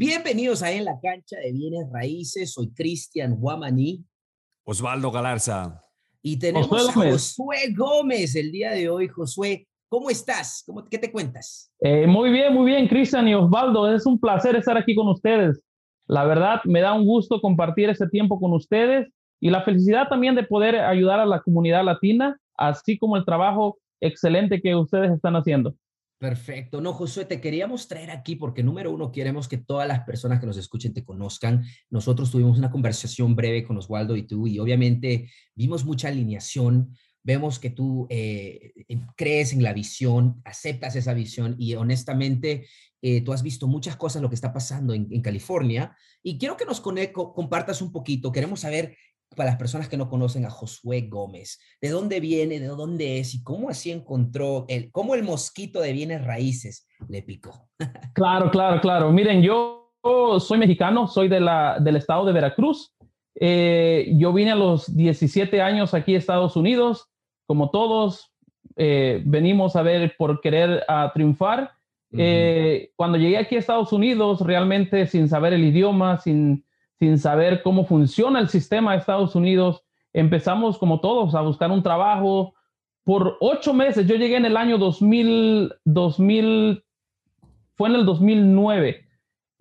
[0.00, 2.54] Bienvenidos a En la Cancha de Bienes Raíces.
[2.54, 4.02] Soy Cristian Guamaní.
[4.64, 5.84] Osvaldo Galarza.
[6.22, 9.08] Y tenemos a Josué Gómez el día de hoy.
[9.08, 10.64] Josué, ¿cómo estás?
[10.66, 11.70] ¿Cómo, ¿Qué te cuentas?
[11.80, 13.94] Eh, muy bien, muy bien, Cristian y Osvaldo.
[13.94, 15.60] Es un placer estar aquí con ustedes.
[16.06, 19.06] La verdad, me da un gusto compartir este tiempo con ustedes
[19.38, 23.76] y la felicidad también de poder ayudar a la comunidad latina, así como el trabajo
[24.00, 25.74] excelente que ustedes están haciendo.
[26.20, 26.82] Perfecto.
[26.82, 30.44] No, Josué, te queríamos traer aquí porque número uno, queremos que todas las personas que
[30.44, 31.64] nos escuchen te conozcan.
[31.88, 36.94] Nosotros tuvimos una conversación breve con Oswaldo y tú y obviamente vimos mucha alineación.
[37.22, 38.74] Vemos que tú eh,
[39.16, 42.66] crees en la visión, aceptas esa visión y honestamente
[43.00, 46.66] eh, tú has visto muchas cosas lo que está pasando en, California y quiero que
[46.66, 48.30] nos compartas un poquito.
[48.30, 48.94] Queremos saber
[49.36, 53.34] para las personas que no conocen a Josué Gómez, de dónde viene, de dónde es
[53.34, 57.68] y cómo así encontró, el, cómo el mosquito de bienes raíces le picó.
[58.14, 59.12] Claro, claro, claro.
[59.12, 59.92] Miren, yo
[60.38, 62.94] soy mexicano, soy de la, del estado de Veracruz.
[63.34, 67.08] Eh, yo vine a los 17 años aquí a Estados Unidos,
[67.46, 68.32] como todos,
[68.76, 71.72] eh, venimos a ver por querer a triunfar.
[72.16, 76.64] Eh, cuando llegué aquí a Estados Unidos, realmente sin saber el idioma, sin
[77.00, 79.82] sin saber cómo funciona el sistema de Estados Unidos.
[80.12, 82.54] Empezamos como todos a buscar un trabajo.
[83.04, 86.84] Por ocho meses, yo llegué en el año 2000, 2000
[87.74, 89.06] fue en el 2009.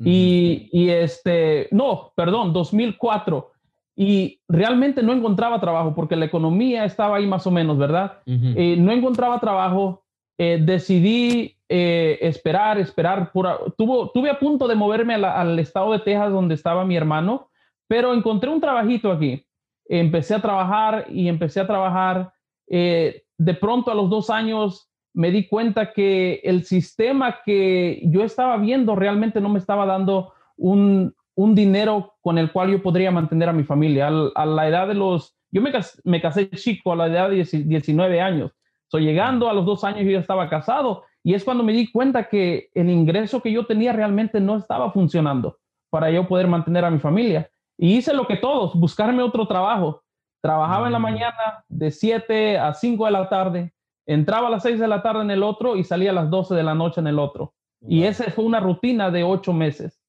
[0.03, 3.51] y, y, este, no, perdón, 2004.
[3.95, 8.19] Y realmente no encontraba trabajo porque la economía estaba ahí más o menos, ¿verdad?
[8.25, 10.03] Eh, no encontraba trabajo.
[10.41, 13.29] Eh, decidí eh, esperar, esperar.
[13.77, 17.49] Tuvo, tuve a punto de moverme al estado de Texas donde estaba mi hermano,
[17.87, 19.45] pero encontré un trabajito aquí.
[19.89, 22.31] Empecé a trabajar y empecé a trabajar.
[22.69, 28.23] Eh, de pronto a los dos años me di cuenta que el sistema que yo
[28.23, 33.49] estaba viendo realmente no me estaba dando un, dinero con el cual yo podría mantener
[33.49, 34.07] a mi familia.
[34.07, 35.71] a la edad de los, yo me,
[36.05, 38.51] me casé chico a la edad de 19 años.
[38.89, 41.91] Soy llegando a los dos años yo ya estaba casado y es cuando me di
[41.91, 45.57] cuenta que el ingreso que yo tenía realmente no estaba funcionando
[45.89, 47.49] para yo poder mantener a mi familia.
[47.77, 50.03] Y hice lo que todos, buscarme otro trabajo.
[50.41, 51.03] Trabajaba en la mm.
[51.03, 53.73] mañana de 7 a 5 de la tarde,
[54.05, 56.55] entraba a las 6 de la tarde en el otro y salía a las 12
[56.55, 57.53] de la noche en el otro.
[57.81, 60.01] Y esa fue una rutina de ocho meses.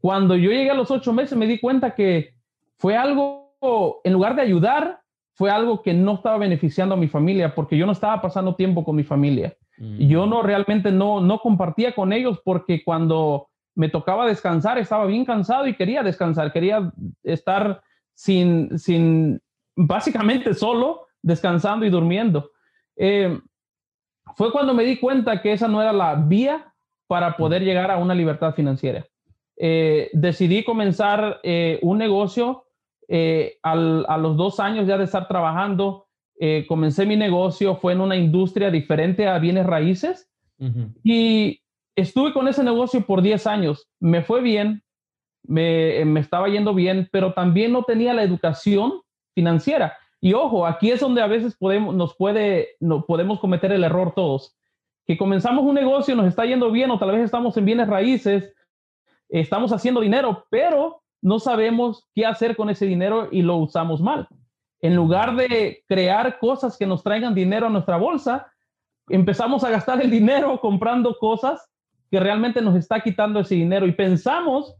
[0.00, 2.34] Cuando yo llegué a los ocho meses me di cuenta que
[2.78, 3.56] fue algo,
[4.04, 5.01] en lugar de ayudar,
[5.34, 8.84] fue algo que no estaba beneficiando a mi familia porque yo no estaba pasando tiempo
[8.84, 9.56] con mi familia.
[9.98, 15.24] Yo no realmente no, no compartía con ellos porque cuando me tocaba descansar estaba bien
[15.24, 16.92] cansado y quería descansar, quería
[17.24, 17.82] estar
[18.14, 19.40] sin, sin
[19.74, 22.50] básicamente solo, descansando y durmiendo.
[22.96, 23.40] Eh,
[24.36, 26.72] fue cuando me di cuenta que esa no era la vía
[27.06, 29.04] para poder llegar a una libertad financiera.
[29.56, 32.64] Eh, decidí comenzar eh, un negocio
[33.62, 36.06] a los dos años ya de estar trabajando
[36.44, 40.28] eh, comencé mi negocio, fue en una industria diferente a bienes raíces
[41.04, 41.60] y
[41.94, 43.88] estuve con ese negocio por 10 años.
[44.00, 44.82] Me fue bien,
[45.44, 49.02] me, me, estaba yendo bien, pero también no tenía la educación
[49.36, 49.96] financiera.
[50.20, 54.12] Y ojo, aquí es donde a veces podemos, nos puede, no, podemos cometer el error
[54.12, 54.56] todos,
[55.06, 58.52] que comenzamos un negocio, nos está yendo bien o tal vez estamos en bienes raíces,
[59.28, 64.28] estamos haciendo dinero, pero no sabemos qué hacer con ese dinero y lo usamos mal.
[64.80, 68.52] En lugar de crear cosas que nos traigan dinero a nuestra bolsa,
[69.08, 71.68] empezamos a gastar el dinero comprando cosas
[72.10, 74.74] que realmente nos está quitando ese dinero y pensamos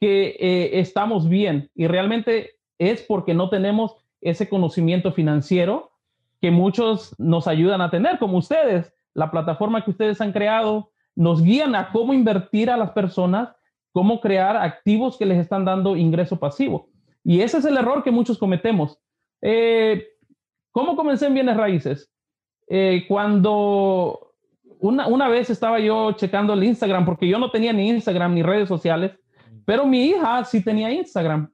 [0.00, 5.92] que eh, estamos bien y realmente es porque no tenemos ese conocimiento financiero
[6.40, 8.92] que muchos nos ayudan a tener, como ustedes.
[9.14, 13.54] La plataforma que ustedes han creado nos guían a cómo invertir a las personas,
[13.94, 16.88] cómo crear activos que les están dando ingreso pasivo.
[17.22, 18.98] Y ese es el error que muchos cometemos.
[19.40, 20.04] Eh,
[20.72, 22.10] ¿Cómo comencé en bienes raíces?
[22.68, 24.32] Eh, cuando
[24.80, 28.42] una, una, vez estaba yo checando el Instagram, porque yo no tenía ni Instagram ni
[28.42, 29.12] redes sociales,
[29.64, 31.52] pero mi hija sí tenía Instagram.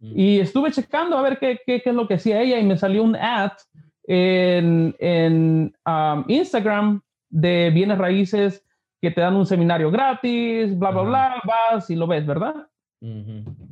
[0.00, 0.18] Mm.
[0.18, 2.78] Y estuve checando a ver qué, qué, qué, es lo que hacía ella y me
[2.78, 3.52] salió un ad
[4.04, 8.64] en, en um, Instagram de bienes raíces
[9.02, 12.54] que te dan un seminario gratis, bla, bla, bla, vas y lo ves, ¿verdad?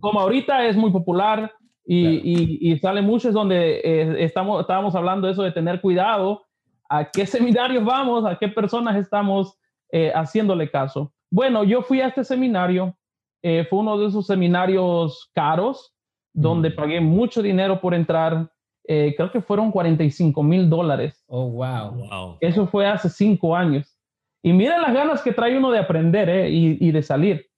[0.01, 1.53] Como ahorita es muy popular,
[1.93, 6.45] y, y, sale mucho es donde eh, estamos, estábamos hablando eso de tener cuidado
[6.89, 9.59] a qué seminarios vamos, a qué personas estamos
[9.91, 11.13] eh, haciéndole caso.
[11.31, 12.97] Bueno, yo fui a este seminario,
[13.43, 15.95] eh, fue uno de esos seminarios caros,
[16.33, 18.49] donde pagué mucho dinero por entrar,
[18.85, 21.25] creo que fueron 45 mil dólares.
[21.29, 21.91] Oh, wow.
[21.93, 22.37] wow.
[22.41, 23.97] Eso fue hace cinco años.
[24.43, 27.51] Y miren las ganas que trae uno de aprender y, y de salir.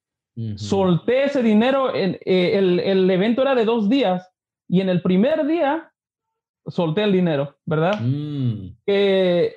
[0.55, 4.31] Solté ese dinero, eh, el, el, evento era de dos días
[4.67, 5.91] y en el primer día
[6.65, 7.99] solté el dinero, ¿verdad?
[8.01, 8.77] Mm.
[8.83, 9.53] Que,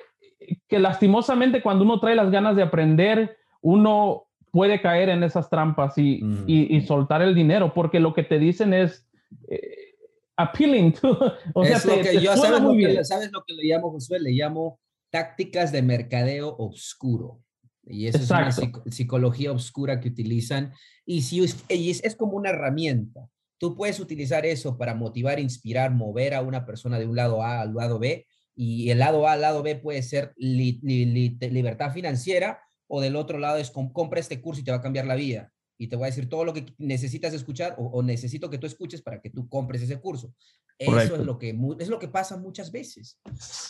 [0.67, 5.97] que lastimosamente cuando uno trae las ganas de aprender, uno puede caer en esas trampas
[5.97, 9.07] y, y, soltar el dinero, porque lo que te dicen es
[9.49, 9.95] eh,
[10.35, 10.93] appealing.
[11.53, 14.19] o sea, lo que yo, ¿sabes lo que, ¿sabes lo que le llamo, Josué?
[14.19, 14.79] Le llamo
[15.09, 17.41] tácticas de mercadeo oscuro.
[17.83, 18.51] Y eso es una
[18.91, 20.73] psicología oscura que utilizan.
[21.05, 23.29] Y, si es, es, como una herramienta.
[23.57, 27.61] Tú puedes utilizar eso para motivar, inspirar, mover a una persona de un lado A
[27.61, 28.27] al lado B.
[28.55, 33.57] Y el lado A al lado B puede ser libertad financiera o del otro lado
[33.57, 36.07] es compra este curso y te va a cambiar la vida y te voy a
[36.07, 39.81] decir todo lo que necesitas escuchar o, necesito que tú escuches para que tú compres
[39.81, 40.33] ese curso.
[40.79, 43.19] Eso es lo, que, es lo que pasa muchas veces.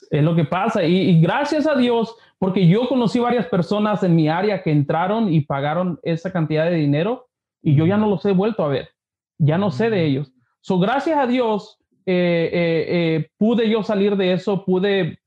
[0.10, 4.30] Es lo que pasa y, gracias a Dios, porque yo conocí varias personas en mi
[4.30, 7.30] área que entraron y pagaron esa cantidad de dinero
[7.62, 8.90] y yo ya no los he vuelto a ver,
[9.38, 10.32] ya no sé de ellos.
[10.62, 15.20] So, gracias a Dios eh, eh, eh, pude yo salir de eso, pude,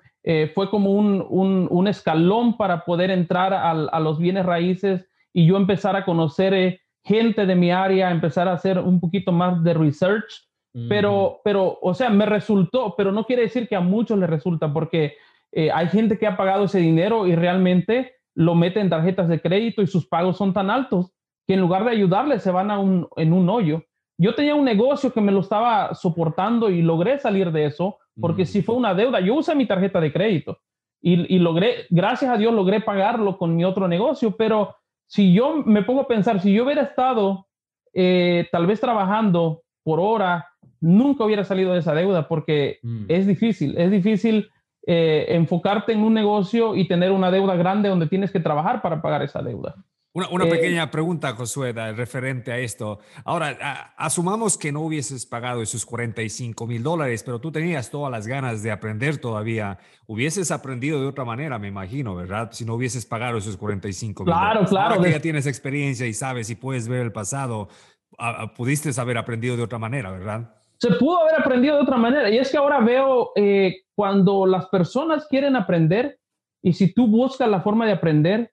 [0.55, 5.47] fue como un, un, un, escalón para poder entrar a, a los bienes raíces y
[5.47, 9.63] yo empezar a conocer eh, gente de mi área, empezar a hacer un poquito más
[9.63, 10.47] de research.
[10.89, 14.73] Pero, pero, o sea, me resultó, pero no quiere decir que a muchos les resulta,
[14.73, 15.15] porque
[15.51, 19.41] eh, hay gente que ha pagado ese dinero y realmente lo mete en tarjetas de
[19.41, 21.13] crédito y sus pagos son tan altos
[21.47, 23.83] que en lugar de ayudarles se van a un, en un hoyo.
[24.17, 28.47] Yo tenía un negocio que me lo estaba soportando y logré salir de eso, porque
[28.47, 30.59] si fue una deuda, yo usé mi tarjeta de crédito
[31.03, 34.77] y, y, logré, gracias a Dios, logré pagarlo con mi otro negocio, pero
[35.11, 37.49] si yo me pongo a pensar, si yo hubiera estado
[37.93, 40.49] eh, tal vez trabajando por hora,
[40.81, 43.07] nunca hubiera salido de esa deuda porque mm.
[43.09, 44.49] es difícil, es difícil
[44.87, 49.03] eh, enfocarte en un negocio y tener una deuda grande donde tienes que trabajar para
[49.03, 49.75] pagar esa deuda.
[50.13, 52.99] Una, eh, pequeña pregunta, Josué, referente a esto.
[53.25, 58.27] Ahora, asumamos que no hubieses pagado esos 45 mil dólares, pero tú tenías todas las
[58.27, 59.79] ganas de aprender todavía.
[60.07, 62.51] Hubieses aprendido de otra manera, me imagino, ¿verdad?
[62.51, 64.95] Si no hubieses pagado esos 45 mil Claro, claro.
[64.97, 67.69] Ahora que ya tienes experiencia y sabes y puedes ver el pasado,
[68.57, 70.57] pudiste haber aprendido de otra manera, ¿verdad?
[70.79, 72.31] Se pudo haber aprendido de otra manera.
[72.31, 76.19] Y es que ahora veo eh, cuando las personas quieren aprender
[76.63, 78.53] y si tú buscas la forma de aprender,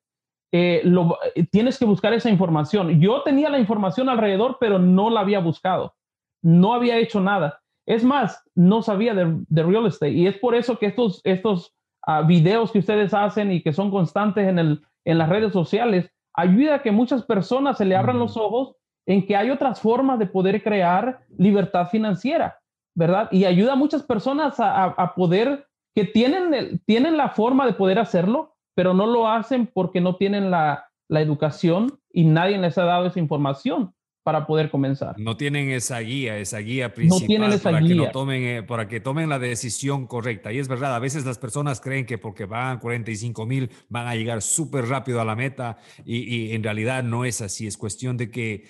[0.52, 3.02] eh, lo, eh, tienes que buscar esa información.
[3.02, 5.96] Yo tenía la información alrededor, pero no la había buscado.
[6.42, 7.62] No había hecho nada.
[7.86, 10.12] Es más, no sabía de, real estate.
[10.12, 11.74] Y es por eso que estos, estos
[12.06, 16.10] uh, videos que ustedes hacen y que son constantes en, el, en las redes sociales,
[16.34, 20.20] ayuda a que muchas personas se le abran los ojos en que hay otras formas
[20.20, 22.60] de poder crear libertad financiera,
[22.94, 23.30] ¿verdad?
[23.32, 25.66] Y ayuda a muchas personas a, a poder,
[25.96, 30.52] que tienen, tienen la forma de poder hacerlo, pero no lo hacen porque no tienen
[30.52, 33.92] la, educación y nadie les ha dado esa información
[34.22, 35.16] para poder comenzar.
[35.18, 38.06] No tienen esa guía, esa guía principal no tienen esa para, guía.
[38.06, 40.52] Que tomen, eh, para que tomen la decisión correcta.
[40.52, 44.16] Y es verdad, a veces las personas creen que porque van 45 mil van a
[44.16, 47.66] llegar súper rápido a la meta y, y, en realidad no es así.
[47.66, 48.66] Es cuestión de que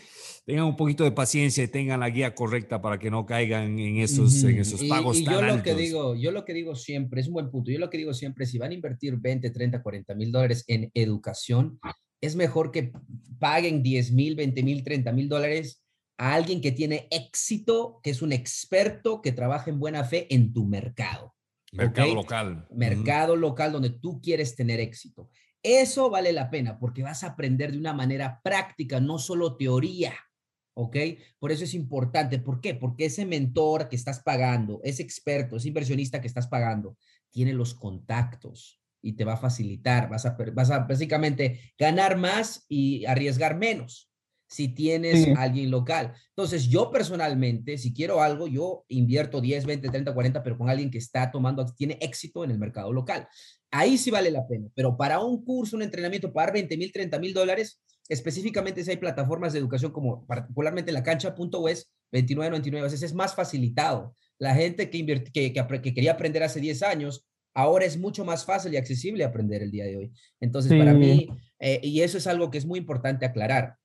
[0.48, 3.98] tengan un poquito de paciencia y tengan la guía correcta para que no caigan en
[3.98, 7.20] esos, en esos pagos y, y yo lo que digo, yo lo que digo siempre,
[7.20, 9.84] es un buen punto, yo lo que digo siempre, si van a invertir 20, 30,
[9.84, 11.78] 40 mil dólares en educación,
[12.22, 12.94] es mejor que
[13.40, 15.84] paguen 10 mil, 20 mil, 30 mil dólares
[16.18, 20.54] a alguien que tiene éxito, que es un experto, que trabaja en buena fe en
[20.54, 21.36] tu mercado.
[21.74, 22.66] Mercado local.
[22.74, 25.30] Mercado local donde tú quieres tener éxito.
[25.62, 30.14] Eso vale la pena porque vas a aprender de una manera práctica, no solo teoría.
[30.78, 30.96] ¿Ok?
[31.40, 32.38] Por eso es importante.
[32.38, 32.76] ¿Por qué?
[32.76, 36.98] Porque ese mentor que estás pagando, ese experto, ese inversionista que estás pagando,
[37.31, 40.07] tiene los contactos y te va a facilitar.
[40.07, 44.12] Vas a, vas a básicamente ganar más y arriesgar menos
[44.50, 46.14] si tienes alguien local.
[46.30, 50.90] Entonces, yo personalmente, si quiero algo, yo invierto 10, 20, 30, 40, pero con alguien
[50.90, 53.28] que está tomando, tiene éxito en el mercado local.
[53.72, 57.19] Ahí sí vale la pena, pero para un curso, un entrenamiento, pagar 20 mil, 30
[57.19, 63.04] mil dólares, específicamente si hay plataformas de educación como particularmente la cancha.us, 29.99, a veces
[63.04, 64.16] es más facilitado.
[64.40, 68.73] La gente que, que, que, quería aprender hace 10 años, ahora es mucho más fácil
[68.73, 70.11] y accesible aprender el día de hoy.
[70.40, 71.28] Entonces, para mí,
[71.59, 73.76] eh, y eso es algo que es muy importante aclarar,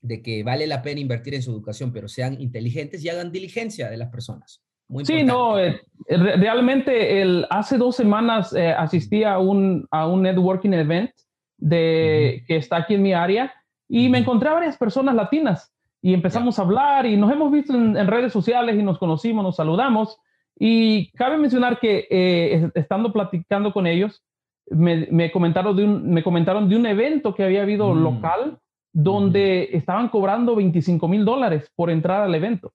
[0.00, 3.90] de que vale la pena invertir en su educación, pero sean inteligentes y hagan diligencia
[3.90, 4.62] de las personas.
[5.02, 10.72] sí, no, eh, realmente el, hace dos semanas eh, asistí a un, a un networking
[10.72, 11.10] event
[11.58, 13.52] de, que está aquí en mi área
[13.88, 17.74] y me encontré a varias personas latinas y empezamos a hablar y nos hemos visto
[17.74, 20.18] en, redes sociales y nos conocimos, nos saludamos.
[20.58, 24.22] Y cabe mencionar que eh, estando platicando con ellos,
[24.68, 28.02] me, comentaron de un, me comentaron de un evento que había habido mm.
[28.02, 28.58] local
[28.92, 32.72] donde estaban cobrando 25 mil dólares por entrar al evento.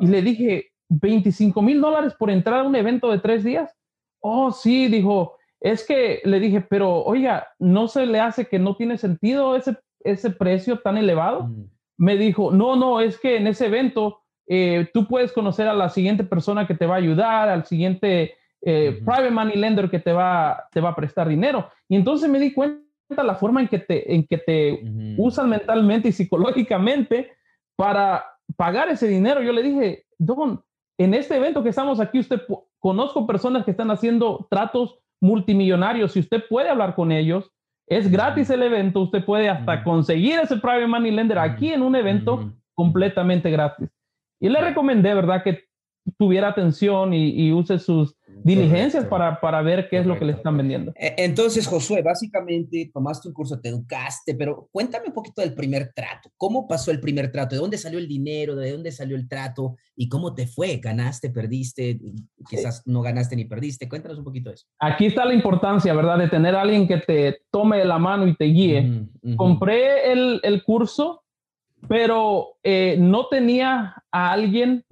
[0.00, 3.74] Y le dije, 25 mil dólares por entrar a un evento de tres días.
[4.20, 8.76] Oh, sí, dijo, es que le dije, pero oiga, ¿no se le hace que no
[8.76, 11.50] tiene sentido ese, ese precio tan elevado?
[11.96, 15.88] Me dijo, no, no, es que en ese evento eh, tú puedes conocer a la
[15.88, 20.12] siguiente persona que te va a ayudar, al siguiente eh, private money lender que te
[20.12, 21.68] va, te va a prestar dinero.
[21.88, 22.82] Y entonces me di cuenta
[23.22, 24.82] la forma en que te, en que te
[25.18, 27.32] usan mentalmente y psicológicamente
[27.76, 28.24] para
[28.56, 29.42] pagar ese dinero.
[29.42, 30.62] Yo le dije, Don,
[30.98, 32.40] en este evento que estamos aquí, usted
[32.78, 36.12] conozco personas que están haciendo tratos multimillonarios.
[36.12, 37.50] Si usted puede hablar con ellos,
[37.96, 39.00] es gratis el evento.
[39.00, 43.88] Usted puede hasta conseguir ese private money lender aquí en un evento completamente gratis.
[44.40, 45.42] Y le recomendé, ¿verdad?
[45.42, 45.64] Que
[46.18, 50.56] tuviera atención y, use sus diligencias para, para, ver qué es lo que le están
[50.56, 50.92] vendiendo.
[50.96, 55.92] E, entonces, Josué, básicamente tomaste un curso, te educaste, pero cuéntame un poquito del primer
[55.94, 56.30] trato.
[56.36, 57.54] ¿Cómo pasó el primer trato?
[57.54, 58.56] ¿De dónde salió el dinero?
[58.56, 59.76] ¿De dónde salió el trato?
[59.96, 60.76] ¿Y cómo te fue?
[60.76, 61.98] ¿Ganaste, perdiste?
[62.48, 63.88] Quizás no ganaste ni perdiste.
[63.88, 64.66] Cuéntanos un poquito de eso.
[64.78, 66.18] Aquí está la importancia, ¿verdad?
[66.18, 69.08] De tener a alguien que te tome la mano y te guíe.
[69.36, 71.22] Compré el, el, curso,
[71.88, 74.84] pero eh, no tenía a alguien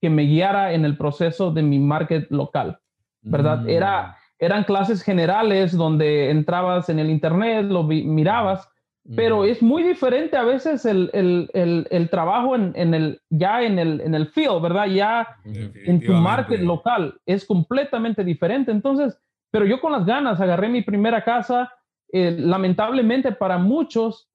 [0.00, 2.78] que me guiara en el proceso de mi market local,
[3.22, 3.60] ¿verdad?
[3.60, 3.68] Mm.
[3.68, 8.68] Era, eran clases generales donde entrabas en el internet, lo mirabas,
[9.16, 13.78] pero es muy diferente a veces el, el, el, trabajo en, en, el, ya en
[13.78, 14.86] el, en el field, ¿verdad?
[14.86, 18.70] Ya en tu market local es completamente diferente.
[18.70, 19.18] Entonces,
[19.50, 21.72] pero yo con las ganas agarré mi primera casa.
[22.12, 24.28] Eh, lamentablemente para muchos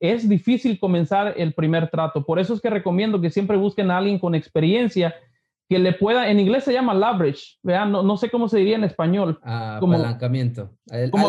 [0.00, 2.24] es difícil comenzar el primer trato.
[2.24, 5.14] Por eso es que recomiendo que siempre busquen a alguien con experiencia
[5.72, 8.76] que le pueda, en inglés se llama leverage, vean, no, no sé cómo se diría
[8.76, 9.40] en español.
[9.80, 10.70] como, apalancamiento.
[11.10, 11.28] como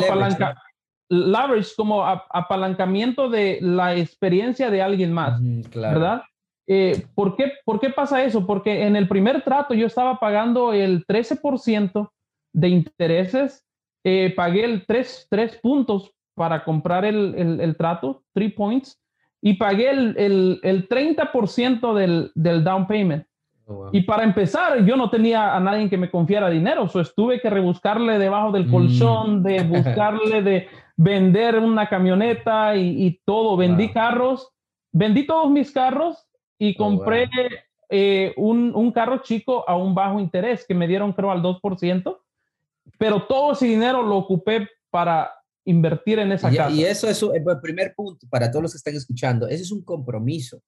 [1.09, 5.41] leverage, como apalancamiento de la experiencia de alguien más,
[5.73, 6.23] ¿verdad?
[6.67, 8.45] Eh, ¿por, qué, ¿Por qué pasa eso?
[8.45, 12.09] Porque en el primer trato yo estaba pagando el 13%
[12.53, 13.65] de intereses,
[14.03, 19.01] eh, pagué el 3, 3 puntos para comprar el, el, el trato, 3 points,
[19.41, 23.25] y pagué el, el, el 30% del, del down payment.
[23.65, 27.39] Oh, y para empezar, yo no tenía a nadie que me confiara dinero, so estuve
[27.39, 28.71] que rebuscarle debajo del mm.
[28.71, 33.57] colchón, de buscarle de vender una camioneta y, todo.
[33.57, 34.49] Vendí carros,
[34.91, 36.27] vendí todos mis carros
[36.57, 37.29] y oh, compré
[37.89, 42.17] eh, un, un, carro chico a un bajo interés que me dieron creo al 2%,
[42.97, 45.31] pero todo ese dinero lo ocupé para
[45.65, 46.69] invertir en esa casa.
[46.69, 49.47] Y eso es el primer punto para todos los que están escuchando.
[49.47, 50.61] Ese es un compromiso.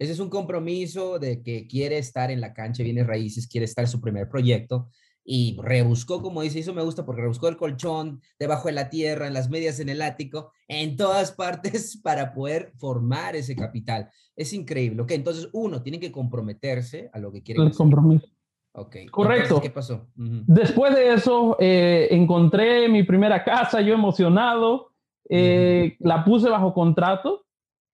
[0.00, 3.84] Ese es un compromiso de que quiere estar en la cancha, viene raíces, quiere estar
[3.84, 4.88] en su primer proyecto
[5.22, 9.26] y rebuscó, como dice, eso me gusta porque rebuscó el colchón, debajo de la tierra,
[9.26, 14.08] en las medias, en el ático, en todas partes para poder formar ese capital.
[14.34, 15.02] Es increíble.
[15.02, 17.62] Ok, entonces uno tiene que comprometerse a lo que quiere.
[17.62, 18.26] El compromiso.
[18.72, 18.96] Ok.
[19.10, 19.60] Correcto.
[19.60, 20.08] ¿Qué pasó?
[20.14, 24.92] Después de eso, eh, encontré mi primera casa, yo emocionado,
[25.28, 27.44] eh, la puse bajo contrato.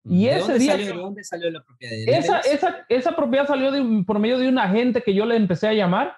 [0.08, 0.72] Y ese dónde día.
[0.72, 2.18] Salió, ¿De dónde salió la propiedad?
[2.18, 5.68] esa, esa, esa, propiedad salió de, por medio de un agente que yo le empecé
[5.68, 6.16] a llamar.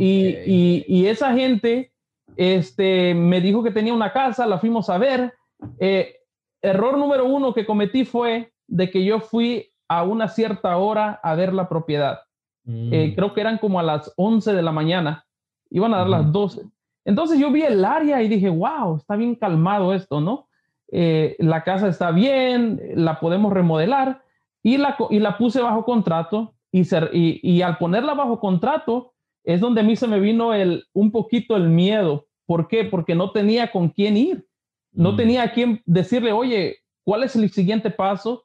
[0.00, 1.92] Y, y, y, esa gente
[2.36, 5.34] este, me dijo que tenía una casa, la fuimos a ver.
[5.78, 6.16] Eh,
[6.62, 11.34] error número uno que cometí fue de que yo fui a una cierta hora a
[11.34, 12.20] ver la propiedad.
[12.66, 13.14] Eh, mm.
[13.14, 15.24] creo que eran como a las 11 de la mañana,
[15.70, 16.62] iban a dar las 12.
[17.04, 20.47] Entonces yo vi el área y dije, wow, está bien calmado esto, ¿no?
[20.90, 24.22] Eh, la casa está bien, la podemos remodelar
[24.62, 29.12] y la, y la puse bajo contrato y, ser, y, y, al ponerla bajo contrato
[29.44, 32.26] es donde a mí se me vino el, un poquito el miedo.
[32.46, 32.84] ¿Por qué?
[32.84, 34.46] Porque no tenía con quién ir.
[34.92, 35.16] No mm.
[35.16, 38.44] tenía a quién decirle, oye, ¿cuál es el siguiente paso?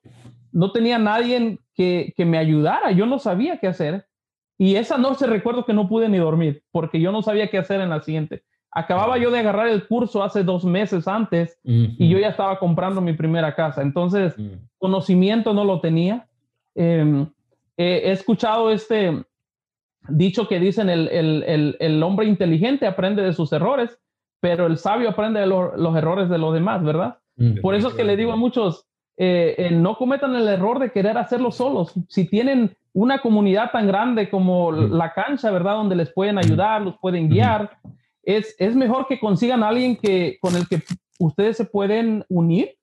[0.52, 2.92] No tenía nadie que, que me ayudara.
[2.92, 4.06] Yo no sabía qué hacer.
[4.58, 7.82] Y esa noche recuerdo que no pude ni dormir porque yo no sabía qué hacer
[7.82, 8.44] en la siguiente.
[8.76, 13.02] Acababa yo de agarrar el curso hace dos meses antes y yo ya estaba comprando
[13.02, 13.82] mi primera casa.
[13.82, 14.36] Entonces,
[14.78, 16.28] conocimiento no lo tenía.
[16.76, 17.28] Em,
[17.78, 19.24] he escuchado este
[20.10, 23.98] dicho que dicen el, el, el, hombre inteligente aprende de sus errores,
[24.40, 27.20] pero el sabio aprende de los errores de los demás, ¿verdad?
[27.62, 28.86] Por eso es que le digo a muchos,
[29.18, 31.94] eh, eh, no cometan el error de querer hacerlo solos.
[32.10, 35.76] Si tienen una comunidad tan grande como la cancha, ¿verdad?
[35.76, 37.78] Donde les pueden ayudar, los pueden guiar.
[38.24, 40.82] Es, es mejor que consigan a alguien que, con el que
[41.20, 42.76] ustedes se pueden unir,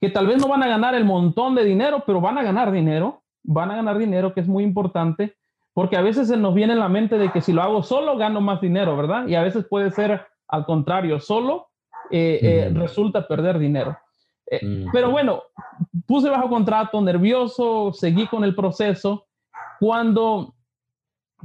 [0.00, 2.72] que tal vez no van a ganar el montón de dinero, pero van a ganar
[2.72, 5.36] dinero, van a ganar dinero, que es muy importante,
[5.74, 8.16] porque a veces se nos viene en la mente de que si lo hago solo,
[8.16, 9.26] gano más dinero, ¿verdad?
[9.26, 11.68] Y a veces puede ser al contrario, solo
[12.10, 13.96] eh, eh, resulta perder dinero.
[14.60, 14.90] mm.
[14.92, 15.42] Pero bueno,
[16.06, 19.26] puse bajo contrato, nervioso, seguí con el proceso.
[19.80, 20.54] Cuando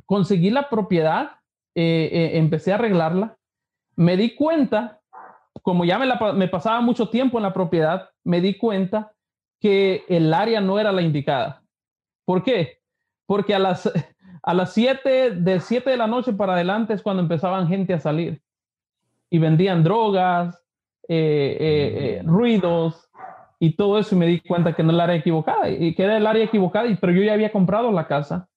[0.05, 1.36] conseguí la propiedad,
[1.79, 3.37] empecé a arreglarla,
[3.95, 5.01] me di cuenta,
[5.61, 9.11] como ya me, pasaba mucho tiempo en la propiedad, me di cuenta
[9.59, 11.63] que el área no era la indicada.
[12.25, 12.79] ¿Por qué?
[13.25, 13.91] Porque a las,
[14.43, 17.99] a las 7, de 7 de la noche para adelante es cuando empezaban gente a
[17.99, 18.41] salir
[19.29, 20.63] y vendían drogas,
[21.09, 23.09] eh, eh, eh, ruidos
[23.59, 26.03] y todo eso y me di cuenta que no era el área equivocada y que
[26.03, 28.47] era el área equivocada, pero yo ya había comprado la casa,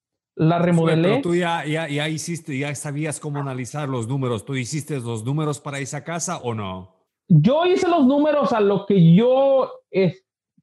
[0.41, 1.09] la remodelé.
[1.09, 4.47] Pero tú ya, ya, ya hiciste, ya sabías cómo analizar los números.
[4.47, 6.97] ¿Tú hiciste los números para esa casa o no?
[7.29, 9.71] Yo hice los números a lo que yo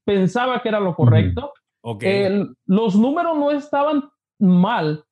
[0.04, 1.54] pensaba que era lo correcto.
[2.66, 5.06] los números no estaban mal,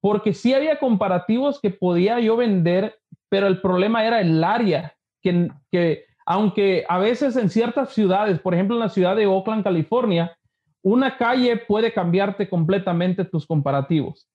[0.00, 2.98] porque sí había comparativos que podía yo vender,
[3.28, 8.54] pero el problema era el área, que, que aunque a veces en ciertas ciudades, por
[8.54, 10.36] ejemplo en la ciudad de Oakland, California,
[10.82, 14.28] una calle puede cambiarte completamente tus comparativos.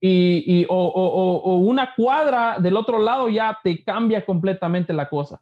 [0.00, 5.40] Y, o, o, una cuadra del otro lado ya te cambia completamente la cosa.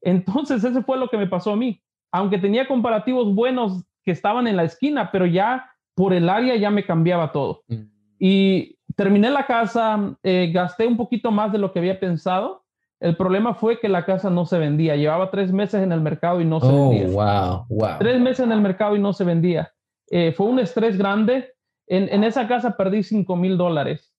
[0.00, 4.46] Entonces, ese fue lo que me pasó a mí aunque tenía comparativos buenos que estaban
[4.46, 7.62] en la esquina, pero ya por el área ya me cambiaba todo.
[7.68, 7.82] Mm.
[8.18, 12.64] Y terminé la casa, eh, gasté un poquito más de lo que había pensado.
[13.00, 14.96] El problema fue que la casa no se vendía.
[14.96, 17.06] Llevaba tres meses en el mercado y no se oh, vendía.
[17.06, 17.98] Wow, wow.
[17.98, 19.70] Tres meses en el mercado y no se vendía.
[20.10, 21.52] Eh, fue un estrés grande.
[21.86, 24.12] En, esa casa perdí 5 mil dólares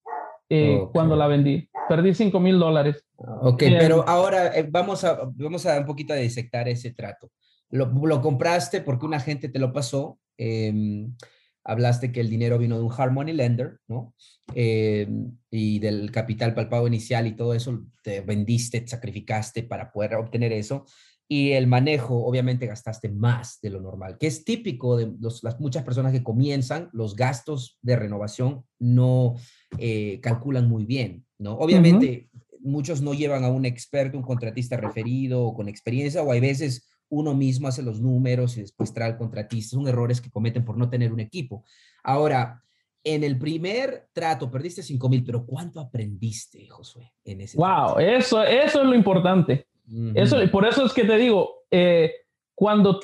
[0.50, 1.69] eh, cuando la vendí.
[1.88, 3.05] Perdí 5 mil dólares.
[3.15, 7.29] Ok, pero ahora vamos, a, vamos a un poquito a disectar ese trato
[7.69, 10.19] lo, compraste porque un agente te lo pasó.
[10.38, 11.15] Em,
[11.63, 14.15] hablaste que el dinero vino de un hard money lender, ¿no?
[14.55, 20.15] Em, y del capital pago inicial y todo eso, te vendiste, te sacrificaste para poder
[20.15, 20.86] obtener eso.
[21.31, 25.83] Y el manejo, obviamente, gastaste más de lo normal, que es típico de las muchas
[25.83, 29.36] personas que comienzan, los gastos de renovación no
[29.77, 31.54] eh, calculan muy bien, ¿no?
[31.54, 36.39] Obviamente, muchos no llevan a un experto, un contratista referido o con experiencia, o hay
[36.39, 39.75] veces uno mismo hace los números y después trae al contratista.
[39.75, 41.63] Son errores que cometen por no tener un equipo.
[42.04, 42.63] Ahora,
[43.04, 47.13] en el primer trato perdiste 5 mil, pero ¿cuánto aprendiste, Josué?
[47.23, 49.67] En ese wow, eso, eso es lo importante.
[50.15, 52.12] Eso, por eso es que te digo, eh,
[52.56, 52.99] cuando,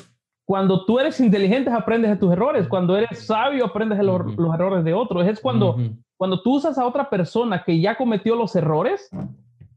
[0.45, 4.21] cuando tú eres inteligente aprendes de tus errores, cuando eres sabio aprendes de los,
[4.53, 5.27] errores de otros.
[5.27, 5.77] Es cuando,
[6.17, 9.09] cuando tú usas a otra persona que ya cometió los errores,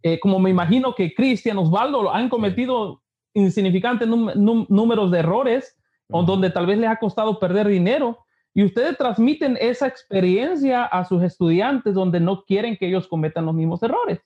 [0.02, 3.02] eh, como me imagino que Cristian, Osvaldo han cometido
[3.34, 5.76] insignificantes números de errores
[6.10, 8.18] o donde tal vez les ha costado perder dinero
[8.54, 13.54] y ustedes transmiten esa experiencia a sus estudiantes donde no quieren que ellos cometan los
[13.54, 14.20] mismos errores.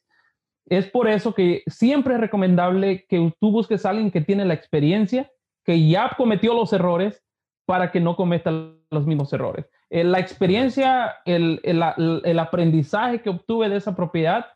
[0.67, 4.55] Es por eso que siempre es recomendable que tú busques a alguien que tiene la
[4.55, 5.31] experiencia,
[5.65, 7.23] que ya cometió los errores
[7.67, 8.51] para que no cometa
[8.91, 9.67] los mismos errores.
[9.91, 14.47] Eh, la experiencia, el, el, aprendizaje que obtuve de esa propiedad,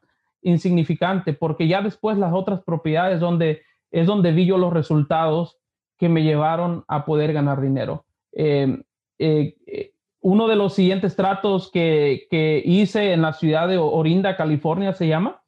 [0.42, 5.58] insignificante, porque ya después las otras propiedades donde es donde vi yo los resultados
[5.98, 8.04] que me llevaron a poder ganar dinero.
[8.32, 8.82] Em,
[9.18, 14.36] eh, eh, uno de los siguientes tratos que, que, hice en la ciudad de Orinda,
[14.36, 15.42] California, se llama.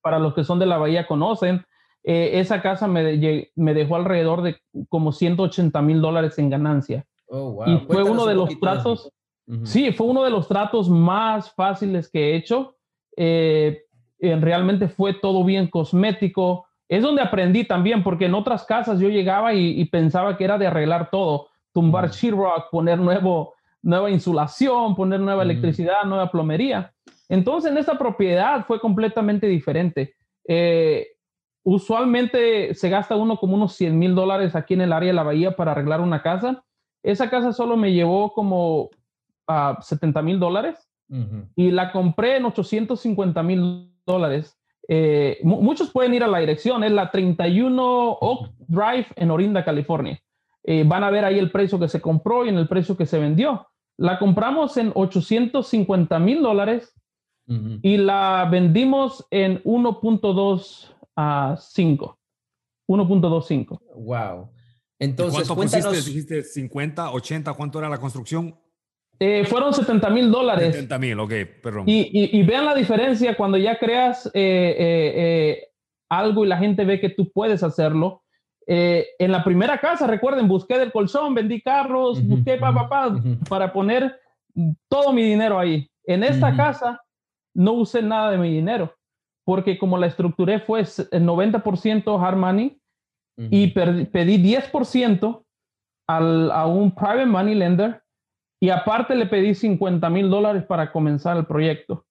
[0.00, 1.64] Para los que son de la bahía conocen,
[2.02, 4.56] eh, esa casa me, me, dejó alrededor de
[4.88, 7.06] como 180 mil dólares en ganancia.
[7.28, 9.10] Oh, y fue uno de los tratos,
[9.64, 12.76] sí, fue uno de los tratos más fáciles que he hecho.
[14.20, 19.54] realmente fue todo bien cosmético, es donde aprendí también, porque en otras casas yo llegaba
[19.54, 23.53] y, pensaba que era de arreglar todo, tumbar sheetrock, poner nuevo,
[23.84, 26.92] nueva insulación, poner nueva electricidad, nueva plomería.
[27.28, 30.14] Entonces en esta propiedad fue completamente diferente.
[30.48, 31.06] Eh,
[31.62, 35.22] usualmente se gasta uno como unos 100 mil dólares aquí en el área de la
[35.22, 36.64] bahía para arreglar una casa.
[37.02, 38.90] Esa casa solo me llevó como
[39.46, 40.88] a ah, 70 mil dólares
[41.54, 44.58] y la compré en 850 mil dólares.
[44.88, 50.18] Eh, muchos pueden ir a la dirección, es la 31 Oak Drive en Orinda, California.
[50.64, 53.06] Eh, van a ver ahí el precio que se compró y en el precio que
[53.06, 53.68] se vendió.
[53.96, 56.92] La compramos en 850 mil dólares
[57.46, 62.16] y la vendimos en 1.25.
[62.88, 63.80] 1.25.
[63.96, 64.50] Wow.
[64.98, 66.06] Entonces, ¿cuánto cuéntanos...
[66.06, 68.58] Dijiste 50, 80, ¿cuánto era la construcción?
[69.18, 70.74] Eh, fueron 70 mil dólares.
[70.74, 71.84] 70 mil, ok, perdón.
[71.86, 75.68] Y, vean la diferencia cuando ya creas eh, eh,
[76.08, 78.23] algo y la gente ve que tú puedes hacerlo.
[78.66, 82.88] En la primera casa, recuerden, busqué del colchón, vendí carros, busqué pa,
[83.48, 84.20] para poner
[84.88, 85.90] todo mi dinero ahí.
[86.04, 87.00] En esta casa
[87.54, 88.94] no usé nada de mi dinero,
[89.44, 92.80] porque como la estructuré fue el 90% hard money
[93.36, 95.44] y pedí 10%
[96.06, 98.02] al, a un private money lender
[98.60, 102.06] y aparte le pedí 50 mil dólares para comenzar el proyecto.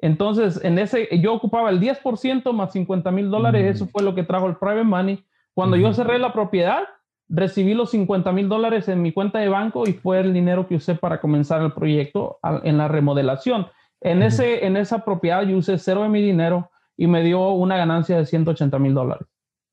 [0.00, 4.24] Entonces, en ese, yo ocupaba el 10% más 50 mil dólares, eso fue lo que
[4.24, 5.24] trajo el private money.
[5.54, 6.82] Cuando yo cerré la propiedad,
[7.28, 10.76] recibí los 50 mil dólares en mi cuenta de banco y fue el dinero que
[10.76, 13.66] usé para comenzar el proyecto en la remodelación.
[14.00, 17.76] En, ese, en esa propiedad yo usé cero de mi dinero y me dio una
[17.76, 19.26] ganancia de 180 mil dólares.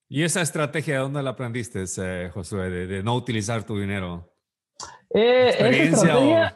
[0.08, 4.34] ¿Y esa estrategia de dónde la aprendiste, eh, Josué, de, no utilizar tu dinero?
[5.14, 6.56] Eh, ¿Experiencia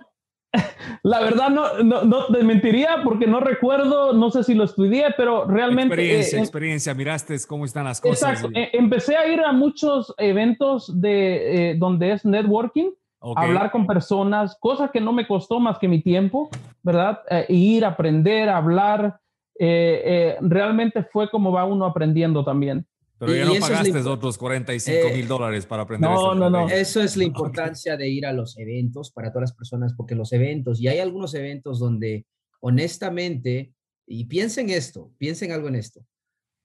[1.03, 5.45] La verdad no, no, te mentiría porque no recuerdo, no sé si lo estudié, pero
[5.45, 5.93] realmente...
[5.93, 8.41] Experiencia, eh, experiencia, miraste cómo están las cosas.
[8.41, 12.91] Exacto, e, empecé a ir a muchos eventos de, eh, donde es networking,
[13.35, 16.49] hablar con personas, cosa que no me costó más que mi tiempo,
[16.83, 17.21] ¿verdad?
[17.29, 19.19] Eh, ir, aprender, hablar,
[19.57, 22.85] realmente fue como va uno aprendiendo también.
[23.17, 26.09] Pero ya no pagaste otros 45 mil dólares para aprender.
[26.09, 26.67] No, no, no.
[26.69, 30.33] Eso es la importancia de ir a los eventos para todas las personas, porque los
[30.33, 32.25] eventos, y hay algunos eventos donde
[32.59, 33.73] honestamente,
[34.07, 36.05] y piensen esto, piensen algo en esto.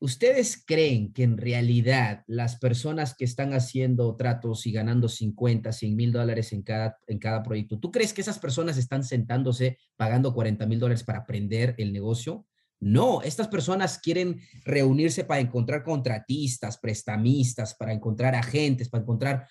[0.02, 5.94] ¿Ustedes creen que en realidad las personas que están haciendo tratos y ganando 50, 100
[5.94, 10.32] mil dólares en cada, en cada proyecto, ¿tú crees que esas personas están sentándose pagando
[10.32, 12.46] 40 mil dólares para aprender el negocio?
[12.80, 19.46] No, estas personas quieren reunirse para encontrar contratistas, prestamistas, para encontrar agentes, para encontrar